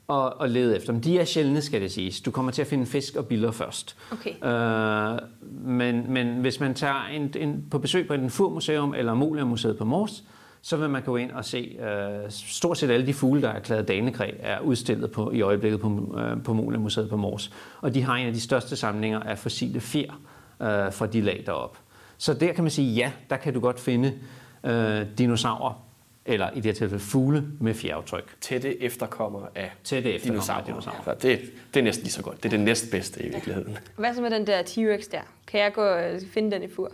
og, 0.07 0.39
og 0.41 0.49
lede 0.49 0.75
efter 0.75 0.93
dem. 0.93 1.01
De 1.01 1.19
er 1.19 1.25
sjældne, 1.25 1.61
skal 1.61 1.81
det 1.81 1.91
siges. 1.91 2.21
Du 2.21 2.31
kommer 2.31 2.51
til 2.51 2.61
at 2.61 2.67
finde 2.67 2.85
fisk 2.85 3.15
og 3.15 3.25
biller 3.25 3.51
først. 3.51 3.97
Okay. 4.11 4.45
Øh, 4.45 5.19
men, 5.51 6.13
men 6.13 6.27
hvis 6.27 6.59
man 6.59 6.73
tager 6.73 7.05
en, 7.13 7.33
en, 7.35 7.65
på 7.71 7.79
besøg 7.79 8.07
på 8.07 8.13
en 8.13 8.29
Fur-museum 8.29 8.93
eller 8.93 9.13
Molia-museet 9.13 9.77
på 9.77 9.85
Mors, 9.85 10.23
så 10.61 10.77
vil 10.77 10.89
man 10.89 11.01
gå 11.01 11.15
ind 11.15 11.31
og 11.31 11.45
se 11.45 11.77
øh, 11.81 12.29
stort 12.29 12.77
set 12.77 12.91
alle 12.91 13.07
de 13.07 13.13
fugle, 13.13 13.41
der 13.41 13.49
er 13.49 13.55
erklæret 13.55 13.87
danekræ, 13.87 14.31
er 14.39 14.59
udstillet 14.59 15.11
på, 15.11 15.31
i 15.31 15.41
øjeblikket 15.41 15.79
på, 15.79 16.17
øh, 16.19 16.43
på 16.43 16.53
Molia-museet 16.53 17.09
på 17.09 17.17
Mors. 17.17 17.51
Og 17.81 17.93
de 17.93 18.03
har 18.03 18.15
en 18.15 18.27
af 18.27 18.33
de 18.33 18.41
største 18.41 18.75
samlinger 18.75 19.19
af 19.19 19.37
fossile 19.37 19.79
fjer 19.79 20.21
øh, 20.61 20.93
fra 20.93 21.05
de 21.05 21.21
lag 21.21 21.43
deroppe. 21.45 21.79
Så 22.21 22.33
der 22.33 22.53
kan 22.53 22.63
man 22.63 22.71
sige, 22.71 22.93
ja, 22.93 23.11
der 23.29 23.37
kan 23.37 23.53
du 23.53 23.59
godt 23.59 23.79
finde 23.79 24.19
øh, 24.63 25.05
dinosaurer, 25.17 25.85
eller 26.25 26.49
i 26.51 26.55
det 26.55 26.65
her 26.65 26.73
tilfælde 26.73 26.99
fugle 27.03 27.43
med 27.59 27.73
fjerdaftryk. 27.73 28.35
Tætte 28.41 28.83
efterkommere 28.83 29.47
af 29.55 29.71
Tætte 29.83 30.13
efterkommere 30.13 30.57
af 30.57 30.63
dinosaurer. 30.65 30.93
dinosaurer. 30.95 31.19
Så 31.19 31.27
det, 31.27 31.41
det 31.73 31.79
er 31.79 31.83
næsten 31.83 32.03
lige 32.03 32.11
så 32.13 32.21
godt. 32.23 32.37
Det 32.43 32.45
er 32.45 32.49
det 32.57 32.59
næstbedste 32.59 33.25
i 33.25 33.29
virkeligheden. 33.29 33.77
Hvad 33.95 34.13
så 34.15 34.21
med 34.21 34.29
den 34.29 34.47
der 34.47 34.61
T-Rex 34.63 35.09
der? 35.11 35.21
Kan 35.47 35.59
jeg 35.59 35.73
gå 35.73 35.81
og 35.81 36.19
finde 36.33 36.51
den 36.51 36.63
i 36.63 36.67
fur? 36.75 36.91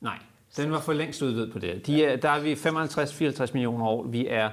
Nej, 0.00 0.18
den 0.56 0.70
var 0.72 0.80
for 0.80 0.92
længst 0.92 1.22
uddød 1.22 1.52
på 1.52 1.58
det. 1.58 1.86
De 1.86 2.04
er, 2.04 2.16
der 2.16 2.30
er 2.30 2.40
vi 2.40 2.52
55-54 2.52 3.52
millioner 3.52 3.86
år. 3.86 4.02
Vi 4.06 4.26
er 4.30 4.50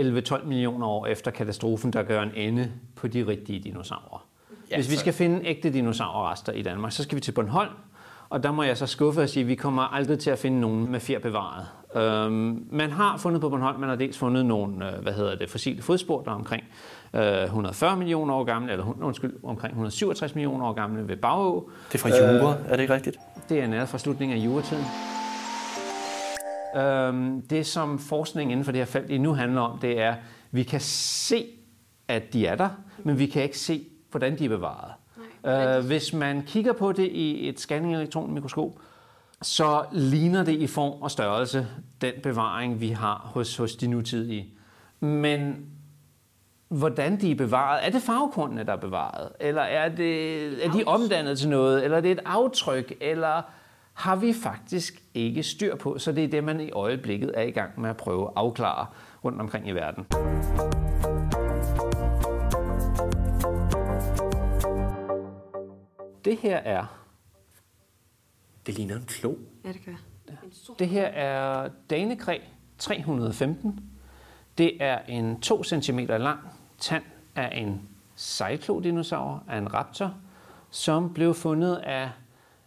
11-12 0.00 0.44
millioner 0.44 0.86
år 0.86 1.06
efter 1.06 1.30
katastrofen, 1.30 1.92
der 1.92 2.02
gør 2.02 2.22
en 2.22 2.32
ende 2.34 2.72
på 2.96 3.08
de 3.08 3.26
rigtige 3.26 3.60
dinosaurer. 3.60 4.26
Ja, 4.70 4.76
Hvis 4.76 4.90
vi 4.90 4.94
så- 4.94 5.00
skal 5.00 5.12
finde 5.12 5.46
ægte 5.46 5.72
dinosaurrester 5.72 6.52
i 6.52 6.62
Danmark, 6.62 6.92
så 6.92 7.02
skal 7.02 7.16
vi 7.16 7.20
til 7.20 7.32
Bornholm. 7.32 7.70
Og 8.30 8.42
der 8.42 8.52
må 8.52 8.62
jeg 8.62 8.76
så 8.76 8.86
skuffe 8.86 9.22
og 9.22 9.28
sige, 9.28 9.40
at 9.40 9.48
vi 9.48 9.54
kommer 9.54 9.82
aldrig 9.82 10.18
til 10.18 10.30
at 10.30 10.38
finde 10.38 10.60
nogen 10.60 10.90
med 10.90 11.00
fjer 11.00 11.18
bevaret. 11.18 11.66
Øhm, 11.96 12.66
man 12.70 12.90
har 12.90 13.16
fundet 13.16 13.40
på 13.40 13.48
Bornholm, 13.48 13.80
man 13.80 13.88
har 13.88 13.96
dels 13.96 14.18
fundet 14.18 14.46
nogle 14.46 14.92
øh, 14.92 15.02
hvad 15.02 15.12
hedder 15.12 15.34
det, 15.34 15.50
fossile 15.50 15.82
fodspor, 15.82 16.22
der 16.22 16.30
er 16.30 16.34
omkring 16.34 16.64
øh, 17.14 17.42
140 17.42 17.96
millioner 17.96 18.34
år 18.34 18.44
gamle, 18.44 18.72
eller 18.72 19.02
undskyld, 19.02 19.34
omkring 19.42 19.70
167 19.70 20.34
millioner 20.34 20.66
år 20.66 20.72
gamle 20.72 21.08
ved 21.08 21.16
Bagå. 21.16 21.70
Det 21.92 21.94
er 21.94 21.98
fra 21.98 22.08
Jura, 22.08 22.56
er 22.68 22.76
det 22.76 22.80
ikke 22.80 22.94
rigtigt? 22.94 23.16
Det 23.48 23.60
er 23.60 23.66
nært 23.66 23.88
fra 23.88 23.98
slutningen 23.98 24.38
af 24.38 24.44
juretiden. 24.44 24.84
Øhm, 26.76 27.42
det, 27.42 27.66
som 27.66 27.98
forskning 27.98 28.52
inden 28.52 28.64
for 28.64 28.72
det 28.72 28.78
her 28.78 28.86
felt 28.86 29.20
nu 29.20 29.32
handler 29.32 29.60
om, 29.60 29.78
det 29.78 30.00
er, 30.00 30.10
at 30.10 30.18
vi 30.50 30.62
kan 30.62 30.80
se, 30.80 31.46
at 32.08 32.32
de 32.32 32.46
er 32.46 32.54
der, 32.54 32.68
men 33.04 33.18
vi 33.18 33.26
kan 33.26 33.42
ikke 33.42 33.58
se, 33.58 33.84
hvordan 34.10 34.38
de 34.38 34.44
er 34.44 34.48
bevaret. 34.48 34.92
Øh, 35.46 35.86
hvis 35.86 36.12
man 36.12 36.42
kigger 36.42 36.72
på 36.72 36.92
det 36.92 37.06
i 37.06 37.48
et 37.48 37.60
scanning-elektronmikroskop, 37.60 38.72
så 39.42 39.84
ligner 39.92 40.44
det 40.44 40.52
i 40.52 40.66
form 40.66 41.02
og 41.02 41.10
størrelse 41.10 41.66
den 42.00 42.12
bevaring, 42.22 42.80
vi 42.80 42.88
har 42.88 43.30
hos, 43.34 43.56
hos 43.56 43.76
de 43.76 43.86
nutidige. 43.86 44.46
Men 45.00 45.66
hvordan 46.68 47.20
de 47.20 47.30
er 47.30 47.34
bevaret. 47.34 47.86
Er 47.86 47.90
det 47.90 48.02
farvekornene, 48.02 48.64
der 48.64 48.72
er 48.72 48.76
bevaret? 48.76 49.28
Eller 49.40 49.62
er, 49.62 49.88
det, 49.88 50.66
er 50.66 50.70
de 50.70 50.84
omdannet 50.86 51.38
til 51.38 51.48
noget? 51.48 51.84
Eller 51.84 51.96
er 51.96 52.00
det 52.00 52.10
et 52.10 52.20
aftryk? 52.24 52.92
Eller 53.00 53.42
har 53.94 54.16
vi 54.16 54.32
faktisk 54.32 55.02
ikke 55.14 55.42
styr 55.42 55.76
på? 55.76 55.98
Så 55.98 56.12
det 56.12 56.24
er 56.24 56.28
det, 56.28 56.44
man 56.44 56.60
i 56.60 56.70
øjeblikket 56.70 57.32
er 57.34 57.42
i 57.42 57.50
gang 57.50 57.80
med 57.80 57.90
at 57.90 57.96
prøve 57.96 58.24
at 58.24 58.32
afklare 58.36 58.86
rundt 59.24 59.40
omkring 59.40 59.68
i 59.68 59.72
verden. 59.72 60.06
Det 66.24 66.36
her 66.36 66.56
er 66.56 66.86
Det 68.66 68.74
ligner 68.74 68.96
en 68.96 69.04
klo. 69.06 69.34
Ja, 69.64 69.72
det 69.72 69.84
gør 69.84 69.92
Det 70.78 70.88
her 70.88 71.06
er 71.06 71.68
Danekræ 71.90 72.38
315. 72.78 73.80
Det 74.58 74.82
er 74.82 74.98
en 75.08 75.40
2 75.40 75.64
cm 75.64 75.98
lang 75.98 76.38
tand 76.78 77.02
af 77.36 77.58
en 77.60 77.88
sejklodinosaur, 78.14 79.42
af 79.48 79.58
en 79.58 79.74
raptor, 79.74 80.14
som 80.70 81.14
blev 81.14 81.34
fundet 81.34 81.76
af 81.76 82.10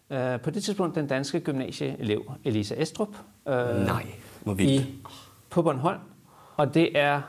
øh, 0.09 0.41
på 0.41 0.49
det 0.49 0.63
tidspunkt 0.63 0.95
den 0.95 1.07
danske 1.07 1.39
gymnasieelev 1.39 2.31
Elisa 2.43 2.75
Estrup 2.81 3.15
øh, 3.47 3.55
Nej, 3.85 4.05
hvor 4.43 4.53
vildt. 4.53 4.71
i, 4.71 4.99
på 5.49 5.61
Bornholm. 5.61 5.99
Og 6.57 6.73
det 6.73 6.97
er 6.99 7.21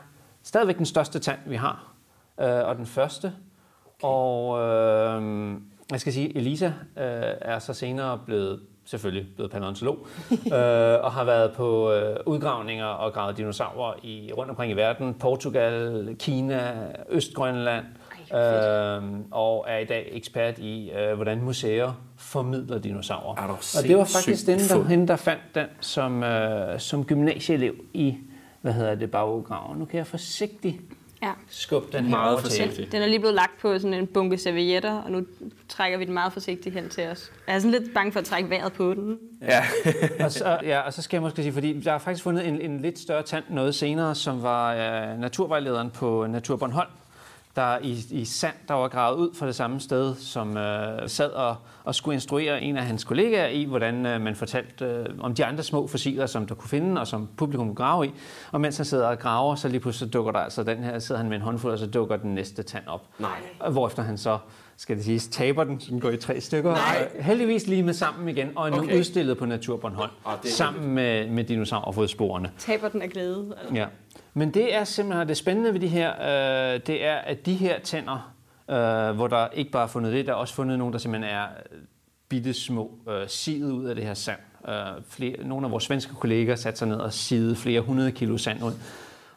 stadigvæk 0.43 0.77
den 0.77 0.85
største 0.85 1.19
tand, 1.19 1.39
vi 1.45 1.55
har, 1.55 1.93
øh, 2.39 2.47
og 2.47 2.75
den 2.75 2.85
første. 2.85 3.27
Okay. 3.27 4.07
Og 4.07 4.59
øh, 4.61 5.57
jeg 5.91 5.99
skal 5.99 6.13
sige, 6.13 6.37
Elisa 6.37 6.65
øh, 6.65 6.73
er 7.41 7.59
så 7.59 7.73
senere 7.73 8.19
blevet 8.25 8.59
selvfølgelig 8.85 9.27
blevet 9.35 9.51
paleontolog, 9.51 10.07
øh, 10.31 11.03
og 11.03 11.11
har 11.11 11.23
været 11.23 11.51
på 11.51 11.91
øh, 11.93 12.17
udgravninger 12.25 12.85
og 12.85 13.13
gravet 13.13 13.37
dinosaurer 13.37 13.93
i, 14.03 14.31
rundt 14.37 14.49
omkring 14.49 14.71
i 14.71 14.75
verden. 14.75 15.13
Portugal, 15.13 16.15
Kina, 16.19 16.73
Østgrønland, 17.09 17.85
Ej, 18.31 18.97
øh, 18.97 19.03
og 19.31 19.65
er 19.67 19.77
i 19.77 19.85
dag 19.85 20.09
ekspert 20.11 20.59
i, 20.59 20.91
øh, 20.91 21.15
hvordan 21.15 21.41
museer 21.41 22.01
formidler 22.17 22.79
dinosaurer. 22.79 23.37
Er 23.37 23.47
og 23.47 23.87
det 23.87 23.97
var 23.97 24.03
faktisk 24.03 24.47
den, 24.47 24.59
der, 24.59 24.83
hende, 24.83 25.07
der 25.07 25.15
fandt 25.15 25.41
den 25.55 25.65
som, 25.79 26.23
øh, 26.23 26.79
som 26.79 27.05
gymnasieelev 27.05 27.75
i, 27.93 28.17
hvad 28.61 28.73
hedder 28.73 28.95
det, 28.95 29.11
baggraven. 29.11 29.79
Nu 29.79 29.85
kan 29.85 29.97
jeg 29.97 30.07
forsigtigt 30.07 30.75
Ja. 31.21 31.31
skubbe 31.49 31.97
den 31.97 32.03
her 32.03 32.11
Meget 32.11 32.41
forsigtigt. 32.41 32.91
Den 32.91 33.01
er 33.01 33.05
lige 33.05 33.19
blevet 33.19 33.35
lagt 33.35 33.61
på 33.61 33.79
sådan 33.79 33.93
en 33.93 34.07
bunke 34.07 34.37
servietter, 34.37 35.01
og 35.01 35.11
nu 35.11 35.25
trækker 35.69 35.97
vi 35.97 36.05
den 36.05 36.13
meget 36.13 36.33
forsigtigt 36.33 36.75
hen 36.75 36.89
til 36.89 37.07
os. 37.07 37.31
Jeg 37.47 37.55
er 37.55 37.59
sådan 37.59 37.71
lidt 37.71 37.93
bange 37.93 38.11
for 38.11 38.19
at 38.19 38.25
trække 38.25 38.49
vejret 38.49 38.73
på 38.73 38.93
den. 38.93 39.19
Ja. 39.41 39.63
og, 40.25 40.31
så, 40.31 40.59
ja, 40.63 40.79
og 40.79 40.93
så 40.93 41.01
skal 41.01 41.17
jeg 41.17 41.21
måske 41.21 41.41
sige, 41.41 41.53
fordi 41.53 41.79
der 41.79 41.91
er 41.91 41.97
faktisk 41.97 42.23
fundet 42.23 42.47
en, 42.47 42.61
en 42.61 42.79
lidt 42.79 42.99
større 42.99 43.23
tand 43.23 43.43
noget 43.49 43.75
senere, 43.75 44.15
som 44.15 44.43
var 44.43 44.73
øh, 44.73 45.19
naturvejlederen 45.19 45.89
på 45.89 46.27
Natur 46.27 46.55
Bornholm, 46.55 46.89
der 47.55 47.77
i, 47.81 48.05
i 48.09 48.25
sand, 48.25 48.55
der 48.67 48.73
var 48.73 48.87
gravet 48.87 49.17
ud 49.17 49.35
fra 49.35 49.47
det 49.47 49.55
samme 49.55 49.79
sted, 49.79 50.15
som 50.15 50.57
øh, 50.57 51.09
sad 51.09 51.29
og, 51.29 51.55
og 51.85 51.95
skulle 51.95 52.13
instruere 52.15 52.61
en 52.61 52.77
af 52.77 52.83
hans 52.85 53.03
kollegaer 53.03 53.47
i, 53.47 53.63
hvordan 53.63 54.05
øh, 54.05 54.21
man 54.21 54.35
fortalte 54.35 54.85
øh, 54.85 55.05
om 55.19 55.35
de 55.35 55.45
andre 55.45 55.63
små 55.63 55.87
fossiler, 55.87 56.25
som 56.25 56.47
der 56.47 56.55
kunne 56.55 56.69
finde, 56.69 57.01
og 57.01 57.07
som 57.07 57.29
publikum 57.37 57.67
kunne 57.67 57.75
grave 57.75 58.07
i. 58.07 58.11
Og 58.51 58.61
mens 58.61 58.77
han 58.77 58.85
sidder 58.85 59.07
og 59.07 59.19
graver, 59.19 59.55
så 59.55 59.67
lige 59.67 59.79
pludselig 59.79 60.13
dukker 60.13 60.31
der 60.31 60.39
altså 60.39 60.63
den 60.63 60.83
her, 60.83 60.99
sidder 60.99 61.21
han 61.21 61.29
med 61.29 61.37
en 61.37 61.43
håndfuld, 61.43 61.73
og 61.73 61.79
så 61.79 61.87
dukker 61.87 62.17
den 62.17 62.35
næste 62.35 62.63
tand 62.63 62.87
op. 62.87 63.01
Nej. 63.19 63.29
Og 63.59 63.71
Hvorefter 63.71 64.03
han 64.03 64.17
så, 64.17 64.37
skal 64.77 64.95
det 64.95 65.05
siges, 65.05 65.27
taber 65.27 65.63
den, 65.63 65.79
så 65.79 65.91
den 65.91 65.99
går 65.99 66.09
i 66.09 66.17
tre 66.17 66.41
stykker. 66.41 66.71
Nej. 66.71 67.09
Heldigvis 67.19 67.67
lige 67.67 67.83
med 67.83 67.93
sammen 67.93 68.29
igen, 68.29 68.49
og 68.55 68.67
er 68.67 68.71
nu 68.71 68.77
Okay. 68.77 68.97
udstillet 68.97 69.37
på 69.37 69.45
Natur 69.45 69.77
Bornholm, 69.77 70.11
det 70.43 70.49
er 70.49 70.53
sammen 70.53 70.93
med, 70.95 71.27
med 71.29 71.43
dinosaurfodsporene. 71.43 72.51
Taber 72.57 72.89
den 72.89 73.01
af 73.01 73.09
glæde. 73.09 73.53
Altså. 73.59 73.75
Ja. 73.75 73.85
Men 74.33 74.51
det 74.53 74.75
er 74.75 74.83
simpelthen 74.83 75.27
det 75.27 75.37
spændende 75.37 75.73
ved 75.73 75.79
de 75.79 75.87
her, 75.87 76.11
øh, 76.73 76.79
det 76.87 77.05
er, 77.05 77.15
at 77.15 77.45
de 77.45 77.53
her 77.53 77.79
tænder, 77.79 78.31
øh, 78.69 79.15
hvor 79.15 79.27
der 79.27 79.47
ikke 79.47 79.71
bare 79.71 79.83
er 79.83 79.87
fundet 79.87 80.13
det, 80.13 80.25
der 80.25 80.31
er 80.31 80.35
også 80.35 80.53
fundet 80.53 80.79
nogle, 80.79 80.93
der 80.93 80.99
simpelthen 80.99 81.35
er 81.35 81.43
øh, 81.71 81.79
bitte 82.29 82.53
små, 82.53 82.99
øh, 83.09 83.27
sivet 83.27 83.71
ud 83.71 83.85
af 83.85 83.95
det 83.95 84.03
her 84.03 84.13
sand. 84.13 84.39
Øh, 84.67 85.03
flere, 85.07 85.43
nogle 85.43 85.65
af 85.65 85.71
vores 85.71 85.83
svenske 85.83 86.13
kolleger 86.15 86.55
satte 86.55 86.79
sig 86.79 86.87
ned 86.87 86.97
og 86.97 87.13
sidede 87.13 87.55
flere 87.55 87.81
hundrede 87.81 88.11
kilo 88.11 88.37
sand 88.37 88.63
ud 88.63 88.73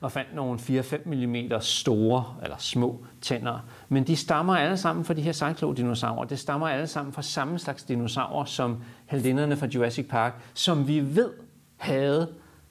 og 0.00 0.12
fandt 0.12 0.34
nogle 0.34 0.58
4-5 0.58 1.08
mm 1.08 1.60
store 1.60 2.24
eller 2.42 2.56
små 2.58 3.04
tænder. 3.20 3.58
Men 3.88 4.06
de 4.06 4.16
stammer 4.16 4.56
alle 4.56 4.76
sammen 4.76 5.04
fra 5.04 5.14
de 5.14 5.22
her 5.22 5.32
cyclodinosaurer. 5.32 6.24
Det 6.24 6.38
stammer 6.38 6.68
alle 6.68 6.86
sammen 6.86 7.12
fra 7.12 7.22
samme 7.22 7.58
slags 7.58 7.82
dinosaurer 7.82 8.44
som 8.44 8.82
heldinderne 9.06 9.56
fra 9.56 9.66
Jurassic 9.66 10.08
Park, 10.08 10.42
som 10.54 10.88
vi 10.88 11.16
ved 11.16 11.30
havde 11.76 12.28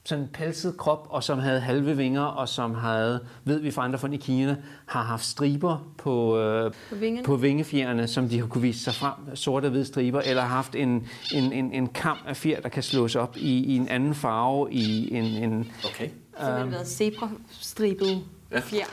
sådan 0.08 0.24
en 0.24 0.30
pelset 0.32 0.76
krop, 0.76 1.06
og 1.10 1.24
som 1.24 1.38
havde 1.38 1.60
halve 1.60 1.96
vinger, 1.96 2.22
og 2.22 2.48
som 2.48 2.74
havde, 2.74 3.20
ved 3.44 3.58
vi 3.60 3.70
fra 3.70 3.84
andre 3.84 3.98
fund 3.98 4.14
i 4.14 4.16
Kina, 4.16 4.56
har 4.86 5.02
haft 5.02 5.24
striber 5.24 5.92
på, 5.98 6.38
øh, 6.38 6.72
På 6.88 6.94
vingerne? 6.94 7.24
på 7.26 7.36
vingefjerene, 7.36 8.06
som 8.08 8.28
de 8.28 8.40
har 8.40 8.46
kunne 8.46 8.62
vise 8.62 8.80
sig 8.84 8.94
frem, 8.94 9.12
sorte 9.36 9.66
og 9.66 9.70
hvide 9.70 9.84
striber, 9.84 10.20
eller 10.20 10.42
har 10.42 10.48
haft 10.48 10.74
en, 10.74 11.08
en, 11.34 11.52
en, 11.52 11.72
en 11.72 11.88
kam 11.88 12.16
af 12.26 12.36
fjer, 12.36 12.60
der 12.60 12.68
kan 12.68 12.82
slås 12.82 13.16
op 13.16 13.36
i, 13.36 13.64
i 13.64 13.76
en 13.76 13.88
anden 13.88 14.14
farve, 14.14 14.72
i 14.72 15.14
en, 15.14 15.24
en, 15.24 15.72
Okay. 15.84 16.08
Simpelthen 16.38 16.72
været 16.72 16.88
zebra-stribet 16.88 18.24
Ja. 18.52 18.60
fjer. 18.60 18.84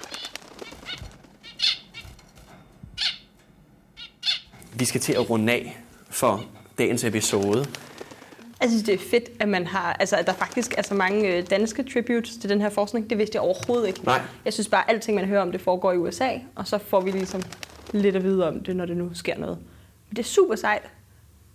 Vi 4.74 4.86
skal 4.86 5.02
til 5.02 5.14
at 5.14 5.30
runde 5.30 5.54
af 5.54 5.78
for 6.10 6.44
dagens 6.78 7.04
episode. 7.04 7.66
Jeg 8.62 8.70
synes, 8.70 8.84
det 8.84 8.94
er 8.94 8.98
fedt, 8.98 9.30
at 9.40 9.50
man 9.50 9.68
har, 9.68 9.94
altså, 9.94 10.16
at 10.16 10.28
der 10.28 10.34
faktisk 10.34 10.74
er 10.78 10.82
så 10.82 10.94
mange 10.94 11.38
øh, 11.38 11.50
danske 11.50 11.84
tributes 11.84 12.38
til 12.38 12.50
den 12.50 12.62
her 12.62 12.70
forskning. 12.70 13.10
Det 13.10 13.18
vidste 13.18 13.36
jeg 13.36 13.42
overhovedet 13.42 13.88
ikke. 13.88 14.06
Nej. 14.06 14.22
Jeg 14.46 14.54
synes 14.54 14.68
bare, 14.68 14.90
at 14.90 14.96
alting, 14.96 15.16
man 15.16 15.26
hører 15.26 15.42
om 15.42 15.52
det, 15.52 15.62
foregår 15.62 15.92
i 15.92 15.98
USA, 15.98 16.30
og 16.56 16.68
så 16.68 16.78
får 16.78 17.02
vi 17.02 17.12
ligesom 17.12 17.42
lidt 17.92 18.16
at 18.16 18.24
vide 18.24 18.48
om 18.48 18.60
det, 18.64 18.76
når 18.76 18.86
det 18.86 18.98
nu 18.98 19.10
sker 19.14 19.38
noget. 19.38 19.58
Men 20.10 20.16
det 20.16 20.20
er 20.20 20.28
super 20.28 20.56
sejt, 20.56 20.82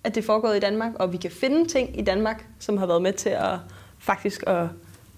at 0.04 0.14
det 0.14 0.20
er 0.20 0.26
foregået 0.26 0.56
i 0.56 0.60
Danmark, 0.60 0.92
og 0.94 1.12
vi 1.12 1.16
kan 1.16 1.30
finde 1.30 1.68
ting 1.68 1.98
i 1.98 2.02
Danmark, 2.02 2.46
som 2.58 2.78
har 2.78 2.86
været 2.86 3.02
med 3.02 3.12
til 3.12 3.28
at 3.28 3.58
faktisk 3.98 4.44
at 4.46 4.66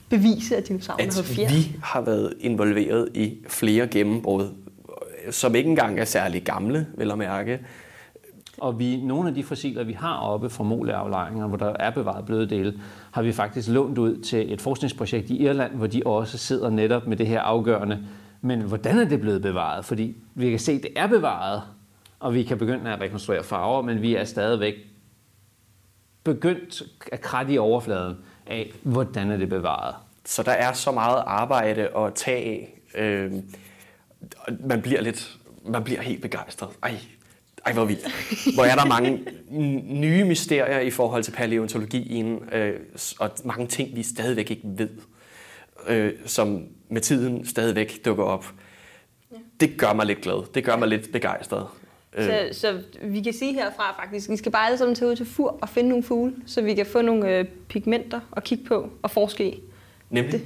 bevise, 0.09 0.57
at 0.57 0.68
dinosaurerne 0.68 1.07
At 1.07 1.14
havde 1.14 1.27
fjer. 1.27 1.49
vi 1.49 1.77
har 1.83 2.01
været 2.01 2.35
involveret 2.40 3.09
i 3.14 3.38
flere 3.49 3.87
gennembrud, 3.87 4.49
som 5.31 5.55
ikke 5.55 5.71
engang 5.71 6.01
er 6.01 6.05
særlig 6.05 6.42
gamle, 6.42 6.87
vel 6.95 7.11
at 7.11 7.18
mærke. 7.18 7.61
Og 8.62 8.79
vi, 8.79 8.96
nogle 8.96 9.29
af 9.29 9.35
de 9.35 9.42
fossiler, 9.42 9.85
vi 9.85 9.92
har 9.92 10.16
oppe 10.16 10.51
fra 10.51 10.64
moleaflejringer, 10.64 11.46
hvor 11.46 11.57
der 11.57 11.77
er 11.79 11.90
bevaret 11.90 12.27
bløde 12.27 12.51
dele, 12.51 12.81
har 13.11 13.22
vi 13.22 13.33
faktisk 13.33 13.68
lånt 13.68 13.98
ud 13.98 14.22
til 14.22 14.53
et 14.53 14.61
forskningsprojekt 14.61 15.31
i 15.31 15.42
Irland, 15.42 15.75
hvor 15.75 15.87
de 15.87 16.03
også 16.07 16.38
sidder 16.38 16.70
netop 16.70 17.07
med 17.07 17.16
det 17.16 17.27
her 17.27 17.40
afgørende. 17.40 18.05
Men 18.40 18.61
hvordan 18.61 18.98
er 18.98 19.05
det 19.05 19.20
blevet 19.20 19.42
bevaret? 19.42 19.85
Fordi 19.85 20.16
vi 20.35 20.51
kan 20.51 20.59
se, 20.59 20.72
at 20.72 20.83
det 20.83 20.90
er 20.96 21.07
bevaret, 21.07 21.62
og 22.20 22.35
vi 22.35 22.42
kan 22.42 22.59
begynde 22.59 22.90
at 22.90 23.01
rekonstruere 23.01 23.44
farver, 23.44 23.83
men 23.83 24.03
vi 24.03 24.14
er 24.14 24.25
stadigvæk 24.25 24.75
begyndt 26.25 26.83
at 27.12 27.20
kratte 27.20 27.53
i 27.53 27.59
overfladen 27.59 28.16
af, 28.46 28.72
hvordan 28.83 29.31
er 29.31 29.37
det 29.37 29.48
bevaret. 29.48 29.94
Så 30.25 30.42
der 30.42 30.53
er 30.53 30.72
så 30.72 30.92
meget 30.92 31.22
arbejde 31.27 31.88
at 31.96 32.14
tage 32.14 32.44
af. 32.44 32.81
Øh, 32.94 33.33
man 34.61 34.83
bliver 34.83 35.01
lidt, 35.01 35.37
man 35.66 35.85
bliver 35.85 36.03
helt 36.03 36.22
begejstret. 36.22 36.68
Ej, 36.83 36.98
ej 37.66 37.72
hvor 37.72 37.85
vildt. 37.85 38.55
Hvor 38.55 38.64
er 38.64 38.75
der 38.75 38.87
mange 38.87 39.25
nye 40.01 40.25
mysterier 40.25 40.81
i 40.81 40.90
forhold 40.90 41.22
til 41.22 41.33
paleontologien, 41.33 42.38
øh, 42.53 42.81
og 43.18 43.31
mange 43.44 43.66
ting, 43.66 43.96
vi 43.96 44.03
stadigvæk 44.03 44.51
ikke 44.51 44.62
ved, 44.64 44.88
øh, 45.88 46.12
som 46.27 46.64
med 46.88 47.01
tiden 47.01 47.46
stadigvæk 47.46 48.05
dukker 48.05 48.25
op. 48.25 48.46
Det 49.61 49.79
gør 49.79 49.92
mig 49.92 50.07
lidt 50.07 50.20
glad. 50.20 50.46
Det 50.55 50.64
gør 50.64 50.77
mig 50.77 50.88
lidt 50.88 51.12
begejstret. 51.12 51.66
Øh, 52.16 52.25
Så, 52.25 52.48
så 52.53 52.83
vi 53.03 53.20
kan 53.22 53.33
sige 53.33 53.53
herfra 53.55 53.96
faktisk, 54.03 54.31
vi 54.31 54.37
skal 54.37 54.53
bare 54.53 54.66
alle 54.66 54.79
sammen 54.79 54.94
tage 54.94 55.11
ud 55.11 55.16
til 55.16 55.27
Fur 55.27 55.59
og 55.62 55.68
finde 55.68 55.88
nogle 55.88 56.05
fugle, 56.05 56.35
så 56.46 56.62
vi 56.62 56.75
kan 56.75 56.87
få 56.87 57.03
nogle 57.03 57.38
øh, 57.38 57.44
pigmenter 57.68 58.20
at 58.37 58.44
kigge 58.44 58.64
på 58.64 58.90
og 59.03 59.11
forske 59.11 59.48
i. 59.51 59.61
nemlig 60.11 60.40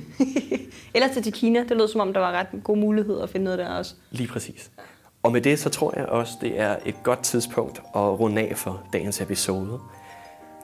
Ellers 0.95 1.11
til 1.23 1.33
Kina, 1.33 1.65
det 1.69 1.77
lød 1.77 1.89
som 1.89 2.01
om, 2.01 2.13
der 2.13 2.21
var 2.21 2.33
ret 2.33 2.47
god 2.65 2.77
mulighed 2.77 3.21
at 3.21 3.31
finde 3.31 3.45
noget 3.45 3.59
der 3.59 3.69
også. 3.69 3.95
lige 4.11 4.29
præcis. 4.29 4.71
Og 5.27 5.33
med 5.33 5.41
det, 5.41 5.59
så 5.59 5.71
tror 5.71 5.93
jeg 5.97 6.07
også, 6.07 6.39
det 6.41 6.61
er 6.61 6.77
et 6.85 7.03
godt 7.03 7.23
tidspunkt 7.23 7.79
at 7.79 8.21
runde 8.21 8.43
af 8.43 8.57
for 8.57 8.83
dagens 8.93 9.21
episode. 9.21 9.81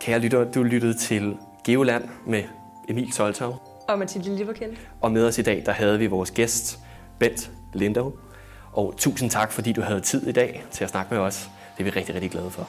Kære 0.01 0.19
lytter, 0.19 0.53
du 0.53 0.63
lyttede 0.63 0.95
til 0.99 1.37
Geoland 1.65 2.05
med 2.27 2.43
Emil 2.89 3.13
Soltau. 3.13 3.55
Og 3.89 3.99
Mathilde 3.99 4.37
Liverkendt. 4.37 4.79
Og 5.01 5.13
med 5.13 5.27
os 5.27 5.39
i 5.39 5.43
dag, 5.43 5.63
der 5.67 5.73
havde 5.73 5.99
vi 5.99 6.07
vores 6.07 6.31
gæst, 6.31 6.79
Bent 7.19 7.51
Lindau. 7.73 8.13
Og 8.73 8.95
tusind 8.97 9.31
tak, 9.31 9.53
fordi 9.53 9.73
du 9.73 9.81
havde 9.81 10.01
tid 10.01 10.27
i 10.27 10.33
dag 10.33 10.65
til 10.71 10.85
at 10.85 10.91
snakke 10.91 11.15
med 11.15 11.23
os. 11.23 11.51
Det 11.79 11.81
er 11.81 11.85
vi 11.85 11.91
rigtig, 11.91 12.15
rigtig 12.15 12.31
glade 12.31 12.51
for. 12.51 12.69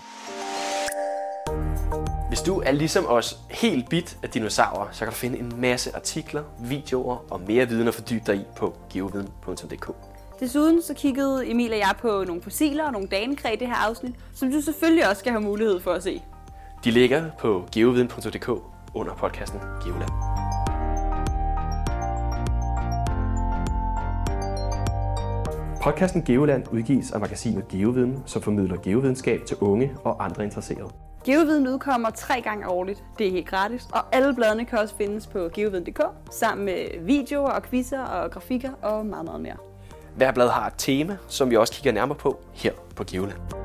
Hvis 2.27 2.41
du 2.41 2.59
er 2.59 2.71
ligesom 2.71 3.05
os 3.07 3.39
helt 3.49 3.89
bit 3.89 4.17
af 4.23 4.29
dinosaurer, 4.29 4.87
så 4.91 4.99
kan 4.99 5.07
du 5.07 5.13
finde 5.13 5.39
en 5.39 5.53
masse 5.57 5.95
artikler, 5.95 6.43
videoer 6.59 7.25
og 7.31 7.41
mere 7.47 7.67
viden 7.67 7.87
at 7.87 7.93
fordybe 7.93 8.23
dig 8.27 8.35
i 8.35 8.45
på 8.55 8.75
geoviden.dk. 8.93 10.12
Desuden 10.43 10.81
så 10.81 10.93
kiggede 10.93 11.51
Emil 11.51 11.71
og 11.71 11.77
jeg 11.77 11.93
på 12.01 12.23
nogle 12.27 12.41
fossiler 12.41 12.85
og 12.85 12.91
nogle 12.91 13.07
danekræ 13.07 13.53
i 13.53 13.55
det 13.55 13.67
her 13.67 13.89
afsnit, 13.89 14.15
som 14.33 14.51
du 14.51 14.61
selvfølgelig 14.61 15.09
også 15.09 15.19
skal 15.19 15.31
have 15.31 15.41
mulighed 15.41 15.79
for 15.79 15.91
at 15.91 16.03
se. 16.03 16.21
De 16.83 16.91
ligger 16.91 17.29
på 17.39 17.65
geoviden.dk 17.73 18.49
under 18.93 19.13
podcasten 19.15 19.59
Geoland. 19.59 20.09
Podcasten 25.83 26.23
Geoland 26.23 26.63
udgives 26.71 27.11
af 27.11 27.19
magasinet 27.19 27.67
Geoviden, 27.67 28.23
som 28.25 28.41
formidler 28.41 28.77
geovidenskab 28.83 29.45
til 29.45 29.57
unge 29.61 29.91
og 30.03 30.25
andre 30.25 30.43
interesserede. 30.43 30.89
Geoviden 31.25 31.67
udkommer 31.67 32.09
tre 32.09 32.41
gange 32.41 32.69
årligt. 32.69 33.03
Det 33.17 33.27
er 33.27 33.31
helt 33.31 33.47
gratis, 33.47 33.87
og 33.93 34.15
alle 34.15 34.35
bladene 34.35 34.65
kan 34.65 34.79
også 34.79 34.95
findes 34.95 35.27
på 35.27 35.49
geoviden.dk, 35.53 36.01
sammen 36.31 36.65
med 36.65 37.01
videoer 37.01 37.49
og 37.49 37.63
quizzer 37.63 38.01
og 38.01 38.31
grafikker 38.31 38.71
og 38.81 39.05
meget, 39.05 39.25
meget 39.25 39.41
mere. 39.41 39.72
Hver 40.15 40.31
blad 40.31 40.49
har 40.49 40.67
et 40.67 40.73
tema, 40.77 41.17
som 41.27 41.49
vi 41.49 41.57
også 41.57 41.73
kigger 41.73 41.91
nærmere 41.91 42.17
på 42.17 42.39
her 42.53 42.71
på 42.95 43.03
Geoland. 43.03 43.62